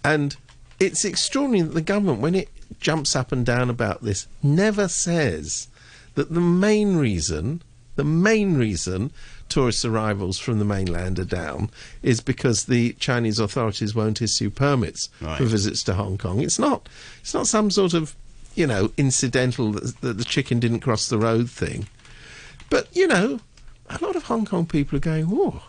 And 0.04 0.36
it's 0.84 1.06
extraordinary 1.06 1.62
that 1.68 1.74
the 1.74 1.82
government, 1.82 2.20
when 2.20 2.36
it 2.36 2.50
jumps 2.80 3.16
up 3.16 3.32
and 3.32 3.46
down 3.46 3.70
about 3.70 4.04
this, 4.04 4.28
never 4.42 4.88
says 4.88 5.68
that 6.16 6.34
the 6.34 6.42
main 6.42 6.98
reason, 6.98 7.62
the 7.96 8.04
main 8.04 8.58
reason 8.58 9.12
tourist 9.50 9.86
arrivals 9.86 10.40
from 10.40 10.58
the 10.60 10.66
mainland 10.66 11.20
are 11.20 11.26
down 11.26 11.70
is 12.02 12.22
because 12.22 12.66
the 12.66 12.94
Chinese 12.94 13.40
authorities 13.40 13.94
won't 13.94 14.22
issue 14.22 14.50
permits 14.50 15.10
Right. 15.22 15.38
for 15.38 15.46
visits 15.46 15.84
to 15.84 15.94
Hong 15.94 16.18
Kong. 16.18 16.42
It's 16.42 16.58
not. 16.60 16.88
It's 17.22 17.34
not 17.34 17.46
some 17.48 17.70
sort 17.70 17.94
of, 17.94 18.16
you 18.56 18.66
know, 18.66 18.92
incidental 18.98 19.72
that, 19.74 20.02
that 20.02 20.18
the 20.18 20.24
chicken 20.24 20.60
didn't 20.60 20.80
cross 20.80 21.08
the 21.08 21.20
road 21.20 21.50
thing. 21.50 21.88
But 22.70 22.88
you 22.96 23.08
know, 23.08 23.40
a 23.90 24.00
lot 24.04 24.16
of 24.16 24.24
Hong 24.24 24.46
Kong 24.46 24.66
people 24.66 24.98
are 24.98 25.02
going, 25.02 25.28
"Oh, 25.30 25.62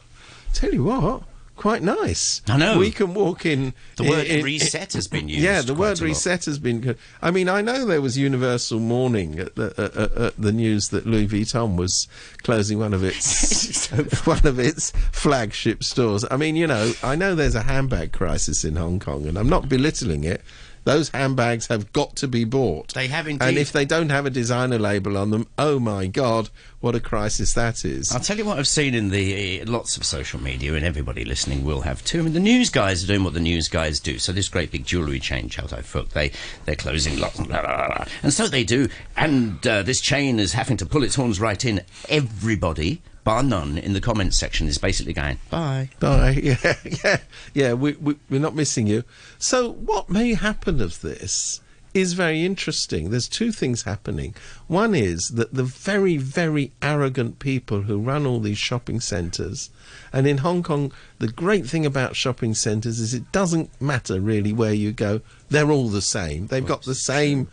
tell 0.54 0.72
you 0.72 0.84
what." 0.84 1.22
Quite 1.56 1.82
nice. 1.82 2.42
I 2.48 2.56
know. 2.56 2.78
We 2.78 2.90
can 2.90 3.14
walk 3.14 3.46
in. 3.46 3.74
The 3.96 4.04
word 4.04 4.26
in- 4.26 4.44
reset 4.44 4.92
has 4.94 5.06
been 5.06 5.28
used. 5.28 5.40
Yeah, 5.40 5.62
the 5.62 5.74
word 5.74 6.00
reset 6.00 6.44
has 6.46 6.58
been. 6.58 6.80
good. 6.80 6.98
I 7.22 7.30
mean, 7.30 7.48
I 7.48 7.60
know 7.60 7.84
there 7.86 8.00
was 8.02 8.18
universal 8.18 8.80
mourning 8.80 9.38
at 9.38 9.54
the, 9.54 9.72
uh, 9.78 10.22
uh, 10.22 10.26
at 10.26 10.36
the 10.36 10.52
news 10.52 10.88
that 10.88 11.06
Louis 11.06 11.28
Vuitton 11.28 11.76
was 11.76 12.08
closing 12.42 12.78
one 12.80 12.92
of 12.92 13.04
its 13.04 13.88
one 14.26 14.44
of 14.46 14.58
its 14.58 14.90
flagship 15.12 15.84
stores. 15.84 16.24
I 16.30 16.36
mean, 16.36 16.56
you 16.56 16.66
know, 16.66 16.92
I 17.02 17.14
know 17.14 17.34
there's 17.34 17.54
a 17.54 17.62
handbag 17.62 18.12
crisis 18.12 18.64
in 18.64 18.76
Hong 18.76 18.98
Kong, 18.98 19.26
and 19.26 19.38
I'm 19.38 19.48
not 19.48 19.68
belittling 19.68 20.24
it. 20.24 20.42
Those 20.84 21.08
handbags 21.08 21.66
have 21.68 21.92
got 21.92 22.16
to 22.16 22.28
be 22.28 22.44
bought. 22.44 22.92
They 22.94 23.08
have 23.08 23.26
indeed. 23.26 23.46
And 23.46 23.58
if 23.58 23.72
they 23.72 23.84
don't 23.84 24.10
have 24.10 24.26
a 24.26 24.30
designer 24.30 24.78
label 24.78 25.16
on 25.16 25.30
them, 25.30 25.46
oh 25.58 25.78
my 25.78 26.06
God, 26.06 26.50
what 26.80 26.94
a 26.94 27.00
crisis 27.00 27.54
that 27.54 27.84
is. 27.84 28.12
I'll 28.12 28.20
tell 28.20 28.36
you 28.36 28.44
what 28.44 28.58
I've 28.58 28.68
seen 28.68 28.94
in 28.94 29.08
the 29.08 29.62
uh, 29.62 29.64
lots 29.70 29.96
of 29.96 30.04
social 30.04 30.40
media, 30.40 30.74
and 30.74 30.84
everybody 30.84 31.24
listening 31.24 31.64
will 31.64 31.80
have 31.80 32.04
too. 32.04 32.20
I 32.20 32.22
mean, 32.22 32.34
the 32.34 32.40
news 32.40 32.68
guys 32.68 33.02
are 33.02 33.06
doing 33.06 33.24
what 33.24 33.32
the 33.32 33.40
news 33.40 33.68
guys 33.68 33.98
do. 33.98 34.18
So 34.18 34.32
this 34.32 34.48
great 34.50 34.70
big 34.70 34.84
jewellery 34.84 35.20
chain, 35.20 35.48
Chow 35.48 35.64
Tai 35.66 35.80
Fook, 35.80 36.10
they 36.10 36.32
they're 36.66 36.76
closing 36.76 37.18
lots, 37.18 37.38
blah, 37.38 37.62
blah, 37.62 37.86
blah. 37.86 38.04
and 38.22 38.32
so 38.32 38.46
they 38.46 38.64
do. 38.64 38.88
And 39.16 39.66
uh, 39.66 39.82
this 39.82 40.00
chain 40.02 40.38
is 40.38 40.52
having 40.52 40.76
to 40.76 40.86
pull 40.86 41.02
its 41.02 41.14
horns 41.14 41.40
right 41.40 41.64
in. 41.64 41.80
Everybody, 42.10 43.00
bar 43.24 43.42
none, 43.42 43.78
in 43.78 43.94
the 43.94 44.00
comments 44.00 44.36
section 44.36 44.68
is 44.68 44.78
basically 44.78 45.12
going 45.12 45.38
bye. 45.50 45.88
Bye. 45.98 46.32
Yeah, 46.44 46.74
yeah, 47.04 47.16
yeah. 47.54 47.72
We, 47.72 47.92
we, 47.94 48.16
we're 48.30 48.40
not 48.40 48.54
missing 48.54 48.86
you. 48.86 49.04
So, 49.38 49.72
what 49.72 50.10
may 50.10 50.34
happen 50.34 50.80
of 50.80 51.00
this 51.00 51.60
is 51.94 52.12
very 52.14 52.44
interesting. 52.44 53.10
There's 53.10 53.28
two 53.28 53.52
things 53.52 53.82
happening. 53.82 54.34
One 54.66 54.94
is 54.96 55.28
that 55.28 55.54
the 55.54 55.62
very, 55.62 56.16
very 56.16 56.72
arrogant 56.82 57.38
people 57.38 57.82
who 57.82 57.98
run 57.98 58.26
all 58.26 58.40
these 58.40 58.58
shopping 58.58 59.00
centres, 59.00 59.70
and 60.12 60.26
in 60.26 60.38
Hong 60.38 60.62
Kong, 60.64 60.92
the 61.20 61.28
great 61.28 61.66
thing 61.66 61.86
about 61.86 62.16
shopping 62.16 62.52
centres 62.52 62.98
is 62.98 63.14
it 63.14 63.30
doesn't 63.30 63.80
matter 63.80 64.20
really 64.20 64.52
where 64.52 64.74
you 64.74 64.92
go. 64.92 65.20
They're 65.48 65.70
all 65.70 65.88
the 65.88 66.02
same. 66.02 66.48
They've 66.48 66.66
got 66.66 66.82
the 66.82 66.96
same 66.96 67.48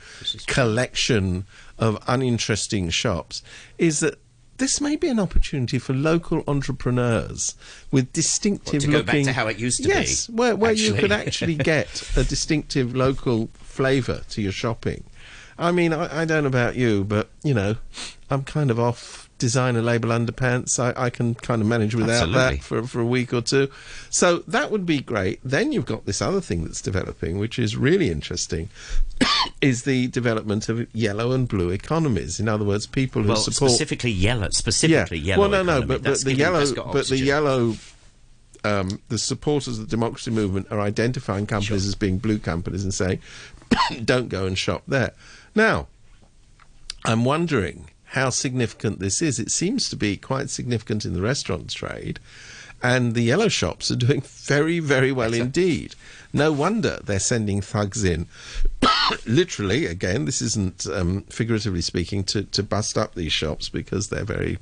collection 0.47 1.45
of 1.77 2.03
uninteresting 2.07 2.89
shops. 2.89 3.43
Is 3.77 3.99
that 3.99 4.19
this 4.57 4.79
may 4.79 4.95
be 4.95 5.07
an 5.07 5.19
opportunity 5.19 5.79
for 5.79 5.93
local 5.93 6.43
entrepreneurs 6.47 7.55
with 7.91 8.13
distinctive 8.13 8.73
What, 8.73 8.81
to 8.81 8.87
go 8.87 8.99
back 8.99 9.07
looking 9.07 9.25
to 9.25 9.33
how 9.33 9.47
it 9.47 9.57
used 9.57 9.77
to 9.77 9.89
be, 9.89 9.95
yes, 9.95 10.29
where 10.29 10.55
where 10.55 10.71
you 10.71 10.93
could 10.93 11.11
actually. 11.11 11.53
actually 11.53 11.55
get 11.55 12.11
a 12.17 12.23
distinctive 12.23 12.95
local 12.95 13.49
flavour 13.53 14.21
to 14.29 14.41
your 14.41 14.51
shopping. 14.51 15.03
I 15.57 15.71
mean, 15.71 15.93
I, 15.93 16.21
I 16.21 16.25
don't 16.25 16.43
know 16.43 16.47
about 16.47 16.75
you, 16.75 17.03
but 17.03 17.29
you 17.43 17.53
know, 17.53 17.77
I'm 18.29 18.43
kind 18.43 18.69
of 18.69 18.79
off 18.79 19.29
designer 19.41 19.81
label 19.81 20.09
underpants. 20.09 20.79
I, 20.79 20.93
I 21.05 21.09
can 21.09 21.33
kind 21.33 21.61
of 21.61 21.67
manage 21.67 21.95
without 21.95 22.29
Absolutely. 22.29 22.55
that 22.57 22.63
for 22.63 22.83
for 22.87 22.99
a 23.01 23.05
week 23.05 23.33
or 23.33 23.41
two. 23.41 23.69
So 24.09 24.37
that 24.47 24.71
would 24.71 24.85
be 24.85 25.01
great. 25.01 25.39
Then 25.43 25.71
you've 25.73 25.87
got 25.87 26.05
this 26.05 26.21
other 26.21 26.39
thing 26.39 26.63
that's 26.63 26.81
developing, 26.81 27.39
which 27.39 27.57
is 27.59 27.75
really 27.75 28.09
interesting, 28.11 28.69
is 29.61 29.83
the 29.83 30.07
development 30.07 30.69
of 30.69 30.87
yellow 30.95 31.31
and 31.31 31.47
blue 31.47 31.71
economies. 31.71 32.39
In 32.39 32.47
other 32.47 32.63
words, 32.63 32.85
people 32.87 33.23
who 33.23 33.29
Well, 33.29 33.37
support 33.37 33.71
specifically 33.71 34.11
yellow, 34.11 34.47
specifically 34.51 35.17
yellow. 35.17 35.41
well, 35.41 35.49
no, 35.49 35.63
no, 35.63 35.77
economy. 35.79 35.87
but, 35.87 36.03
but 36.03 36.21
the 36.21 36.33
yellow, 36.35 36.73
but 36.93 37.07
the 37.07 37.17
yellow, 37.17 37.75
um, 38.63 39.01
the 39.09 39.17
supporters 39.17 39.79
of 39.79 39.85
the 39.89 39.89
democracy 39.89 40.29
movement 40.29 40.67
are 40.71 40.79
identifying 40.79 41.47
companies 41.47 41.81
Sure. 41.83 41.89
as 41.89 41.95
being 41.95 42.19
blue 42.19 42.37
companies 42.37 42.83
and 42.83 42.93
saying, 42.93 43.19
"Don't 44.05 44.29
go 44.29 44.45
and 44.45 44.55
shop 44.57 44.83
there." 44.87 45.13
Now, 45.55 45.87
I'm 47.03 47.25
wondering 47.25 47.89
how 48.11 48.29
significant 48.29 48.99
this 48.99 49.21
is. 49.21 49.39
It 49.39 49.51
seems 49.51 49.89
to 49.89 49.95
be 49.95 50.17
quite 50.17 50.49
significant 50.49 51.05
in 51.05 51.13
the 51.13 51.21
restaurant 51.21 51.69
trade, 51.69 52.19
and 52.83 53.13
the 53.13 53.21
yellow 53.21 53.47
shops 53.47 53.89
are 53.89 53.95
doing 53.95 54.19
very, 54.21 54.79
very 54.79 55.13
well 55.13 55.33
indeed. 55.33 55.95
No 56.33 56.51
wonder 56.51 56.99
they're 57.03 57.19
sending 57.19 57.61
thugs 57.61 58.03
in. 58.03 58.27
Literally, 59.25 59.85
again, 59.85 60.25
this 60.25 60.41
isn't 60.41 60.87
um, 60.87 61.21
figuratively 61.29 61.81
speaking 61.81 62.25
to, 62.25 62.43
to 62.43 62.63
bust 62.63 62.97
up 62.97 63.15
these 63.15 63.31
shops 63.31 63.69
because 63.69 64.09
they're 64.09 64.25
very 64.25 64.59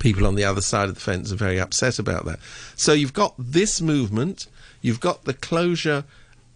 people 0.00 0.26
on 0.26 0.34
the 0.34 0.44
other 0.44 0.60
side 0.60 0.88
of 0.88 0.96
the 0.96 1.00
fence 1.00 1.30
are 1.30 1.36
very 1.36 1.60
upset 1.60 2.00
about 2.00 2.24
that. 2.24 2.40
So 2.74 2.92
you've 2.92 3.12
got 3.12 3.34
this 3.38 3.80
movement, 3.80 4.48
you've 4.82 4.98
got 4.98 5.24
the 5.24 5.34
closure 5.34 6.02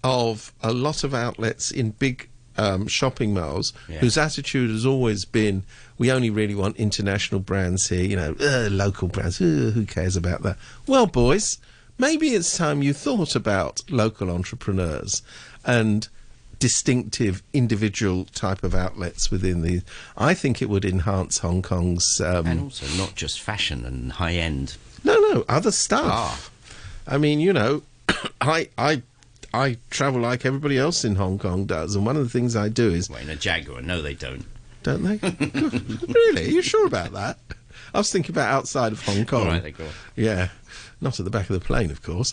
of 0.03 0.53
a 0.65 0.73
lot 0.73 1.05
of 1.05 1.15
outlets 1.15 1.71
in 1.71 1.91
big 1.91 2.29
um, 2.57 2.87
shopping 2.87 3.35
malls 3.35 3.73
Yeah. 3.89 3.99
whose 3.99 4.17
attitude 4.19 4.71
has 4.71 4.87
always 4.87 5.25
been 5.25 5.63
we 5.99 6.11
only 6.11 6.31
really 6.31 6.55
want 6.55 6.77
international 6.77 7.41
brands 7.41 7.89
here, 7.89 8.05
you 8.05 8.17
know, 8.17 8.35
uh, 8.41 8.69
local 8.71 9.09
brands, 9.09 9.41
uh, 9.41 9.71
who 9.75 9.87
cares 9.87 10.17
about 10.17 10.43
that? 10.43 10.57
Well, 10.87 11.07
boys, 11.07 11.59
maybe 11.99 12.29
it's 12.35 12.57
time 12.57 12.83
you 12.83 12.93
thought 12.93 13.37
about 13.37 13.83
local 13.91 14.29
entrepreneurs 14.31 15.23
and 15.65 16.09
distinctive 16.59 17.43
individual 17.53 18.25
type 18.27 18.63
of 18.63 18.75
outlets 18.75 19.31
within 19.31 19.63
the 19.63 19.83
I 20.17 20.35
think 20.35 20.63
it 20.63 20.69
would 20.69 20.85
enhance 20.85 21.39
Hong 21.39 21.63
Kong's 21.63 22.21
um, 22.21 22.47
and 22.47 22.61
also 22.63 22.87
not 22.97 23.15
just 23.15 23.41
fashion 23.41 23.85
and 23.85 24.13
high 24.13 24.35
end. 24.35 24.77
no, 25.05 25.15
no, 25.21 25.45
other 25.49 25.71
stuff. 25.71 26.51
I 27.07 27.19
mean, 27.19 27.39
you 27.41 27.53
know, 27.53 27.83
I 28.41 28.69
I 28.79 29.03
I 29.55 29.77
travel 29.91 30.21
like 30.21 30.45
everybody 30.45 30.79
else 30.79 31.05
in 31.05 31.15
Hong 31.17 31.39
Kong 31.39 31.65
does, 31.65 31.95
and 31.95 32.05
one 32.05 32.17
of 32.17 32.23
the 32.25 32.29
things 32.31 32.57
I 32.57 32.69
do 32.69 32.91
is, 32.91 33.09
Well, 33.09 33.21
in 33.21 33.31
a 33.31 33.37
Jaguar, 33.37 33.81
no, 33.83 34.03
they 34.03 34.15
don't. 34.15 34.45
don't 34.83 35.03
they? 35.03 35.17
really? 36.13 36.47
Are 36.47 36.51
you 36.51 36.63
sure 36.63 36.87
about 36.87 37.13
that? 37.13 37.39
I 37.95 37.99
was 37.99 38.11
thinking 38.11 38.35
about 38.35 38.51
outside 38.53 38.93
of 38.93 39.05
Hong 39.05 39.25
Kong. 39.27 39.43
All 39.43 39.47
right, 39.49 39.63
they 39.63 39.71
go. 39.71 39.87
Yeah, 40.17 40.49
not 41.01 41.19
at 41.19 41.25
the 41.25 41.31
back 41.31 41.51
of 41.51 41.55
the 41.55 41.65
plane, 41.65 41.91
of 41.91 42.03
course. 42.03 42.33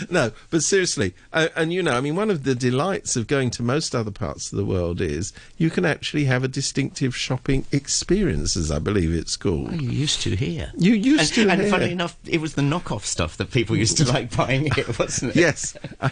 no, 0.10 0.32
but 0.50 0.62
seriously, 0.62 1.14
uh, 1.32 1.48
and 1.56 1.72
you 1.72 1.82
know, 1.82 1.92
I 1.92 2.00
mean, 2.00 2.16
one 2.16 2.30
of 2.30 2.44
the 2.44 2.54
delights 2.54 3.16
of 3.16 3.26
going 3.26 3.50
to 3.50 3.62
most 3.62 3.94
other 3.94 4.10
parts 4.10 4.52
of 4.52 4.58
the 4.58 4.64
world 4.64 5.00
is 5.00 5.32
you 5.58 5.70
can 5.70 5.84
actually 5.84 6.24
have 6.24 6.44
a 6.44 6.48
distinctive 6.48 7.14
shopping 7.16 7.66
experience, 7.72 8.56
as 8.56 8.70
I 8.70 8.78
believe 8.78 9.14
it's 9.14 9.36
called. 9.36 9.68
Well, 9.68 9.82
you 9.82 9.90
used 9.90 10.22
to 10.22 10.36
here. 10.36 10.72
You 10.76 10.94
used 10.94 11.36
and, 11.38 11.48
to 11.48 11.52
And 11.52 11.60
here. 11.62 11.70
funny 11.70 11.90
enough, 11.92 12.16
it 12.26 12.40
was 12.40 12.54
the 12.54 12.62
knockoff 12.62 13.02
stuff 13.02 13.36
that 13.36 13.50
people 13.50 13.76
used 13.76 13.96
to 13.98 14.08
like 14.10 14.34
buying 14.36 14.70
here, 14.72 14.86
wasn't 14.98 15.36
it? 15.36 15.40
yes, 15.40 15.76
I, 16.00 16.10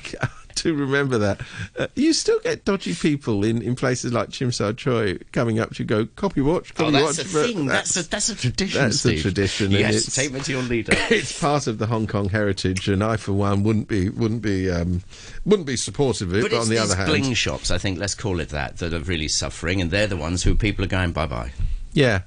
do 0.62 0.74
remember 0.74 1.18
that. 1.18 1.40
Uh, 1.78 1.86
you 1.94 2.12
still 2.12 2.38
get 2.40 2.64
dodgy 2.64 2.94
people 2.94 3.44
in, 3.44 3.62
in 3.62 3.74
places 3.76 4.12
like 4.12 4.30
Tsim 4.30 4.52
Sha 4.54 4.72
Tsui 4.72 5.22
coming 5.32 5.58
up 5.58 5.74
to 5.74 5.84
go, 5.84 6.06
copy 6.06 6.40
watch, 6.40 6.74
copy 6.74 6.88
Oh, 6.88 6.90
that's 6.90 7.18
watch. 7.18 7.26
a 7.26 7.28
thing. 7.28 7.66
That's, 7.66 7.96
a 7.96 8.08
that's 8.08 8.28
a 8.28 8.36
tradition. 8.36 8.80
that's 8.82 9.04
a 9.04 9.16
tradition, 9.20 9.70
Yes, 9.70 9.94
it's- 9.94 10.14
take 10.14 10.32
me 10.32 10.40
to 10.40 10.52
your 10.52 10.62
leader. 10.62 10.92
it's 11.10 11.38
part 11.38 11.66
of 11.66 11.78
the 11.78 11.86
Hong 11.86 12.06
Kong 12.06 12.28
heritage, 12.28 12.88
and 12.88 13.02
I, 13.02 13.16
for 13.16 13.32
one, 13.32 13.62
wouldn't 13.62 13.88
be 13.88 14.08
wouldn't 14.08 14.42
be 14.42 14.70
um, 14.70 15.02
wouldn't 15.44 15.66
be 15.66 15.76
supportive 15.76 16.28
of 16.30 16.36
it. 16.36 16.42
But, 16.42 16.50
But, 16.52 16.60
on 16.60 16.68
the 16.68 16.78
other 16.78 16.96
hand, 16.96 17.08
bling 17.08 17.34
shops, 17.34 17.70
I 17.70 17.78
think, 17.78 17.98
let's 17.98 18.14
call 18.14 18.40
it 18.40 18.50
that, 18.50 18.78
that 18.78 18.92
are 18.92 19.00
really 19.00 19.28
suffering, 19.28 19.80
and 19.80 19.90
they're 19.90 20.06
the 20.06 20.16
ones 20.16 20.42
who 20.42 20.54
people 20.54 20.84
are 20.84 20.88
going 20.88 21.12
bye 21.12 21.26
bye. 21.26 21.52
Yeah. 21.92 22.22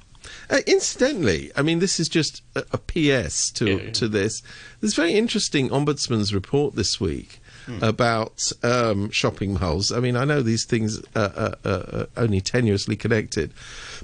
Uh, 0.49 0.59
incidentally, 0.67 1.51
I 1.55 1.61
mean, 1.61 1.79
this 1.79 1.99
is 1.99 2.07
just 2.09 2.41
a, 2.55 2.63
a 2.71 2.77
PS 2.77 3.51
to 3.51 3.65
yeah. 3.65 3.91
to 3.91 4.07
this. 4.07 4.41
There's 4.79 4.93
a 4.93 5.01
very 5.01 5.13
interesting 5.13 5.69
ombudsman's 5.69 6.33
report 6.33 6.75
this 6.75 6.99
week 6.99 7.39
about 7.81 8.51
um, 8.63 9.09
shopping 9.11 9.53
malls. 9.55 9.91
I 9.91 9.99
mean, 9.99 10.15
I 10.15 10.25
know 10.25 10.41
these 10.41 10.65
things 10.65 11.01
are, 11.15 11.33
are, 11.35 11.55
are, 11.65 12.07
only 12.17 12.41
tenuously 12.41 12.97
connected, 12.97 13.53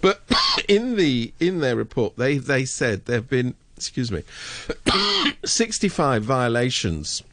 but 0.01 0.21
in 0.67 0.95
the 0.95 1.33
in 1.39 1.59
their 1.59 1.75
report, 1.75 2.15
they 2.17 2.37
they 2.37 2.65
said 2.65 3.05
there 3.05 3.17
have 3.17 3.29
been 3.29 3.55
excuse 3.79 4.11
me, 4.11 4.23
65 5.45 6.21
violations 6.23 7.23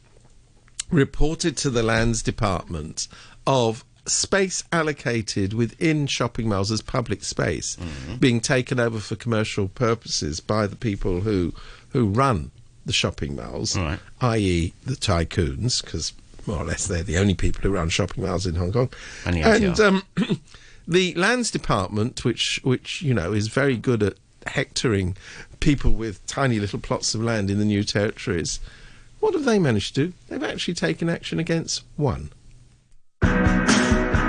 reported 0.89 1.57
to 1.57 1.69
the 1.69 1.83
Lands 1.83 2.23
Department 2.23 3.09
of 3.45 3.83
space 4.05 4.63
allocated 4.71 5.53
within 5.53 6.07
shopping 6.07 6.47
malls 6.47 6.71
as 6.71 6.81
public 6.81 7.25
space 7.25 7.75
being 8.19 8.39
taken 8.39 8.79
over 8.79 8.99
for 8.99 9.17
commercial 9.17 9.67
purposes 9.67 10.39
by 10.39 10.65
the 10.65 10.77
people 10.77 11.19
who 11.21 11.53
who 11.89 12.07
run 12.07 12.51
the 12.87 12.93
shopping 12.93 13.35
malls, 13.35 13.77
Right. 13.77 13.99
i.e., 14.21 14.73
the 14.85 14.95
tycoons, 14.95 15.83
because 15.83 16.13
more 16.47 16.57
or 16.57 16.65
less 16.65 16.87
they're 16.87 17.03
the 17.03 17.17
only 17.17 17.35
people 17.35 17.61
who 17.61 17.69
run 17.69 17.89
shopping 17.89 18.23
malls 18.23 18.45
in 18.47 18.55
Hong 18.55 18.71
Kong. 18.71 18.89
And 19.25 19.35
the 19.35 19.41
and 19.43 19.79
um, 19.79 20.03
the 20.87 21.13
Lands 21.15 21.51
Department, 21.51 22.25
which 22.25 22.59
which 22.63 23.01
you 23.01 23.13
know 23.13 23.33
is 23.33 23.47
very 23.49 23.77
good 23.77 24.01
at 24.01 24.13
hectoring 24.47 25.15
people 25.59 25.91
with 25.91 26.25
tiny 26.25 26.59
little 26.59 26.79
plots 26.79 27.13
of 27.13 27.21
land 27.21 27.49
in 27.51 27.59
the 27.59 27.65
new 27.65 27.83
territories, 27.83 28.59
What 29.19 29.33
have 29.33 29.43
they 29.45 29.59
managed 29.59 29.95
to 29.95 30.07
do? 30.07 30.13
They've 30.29 30.43
actually 30.43 30.75
taken 30.75 31.09
action 31.09 31.37
against 31.39 31.83
one. 31.97 32.29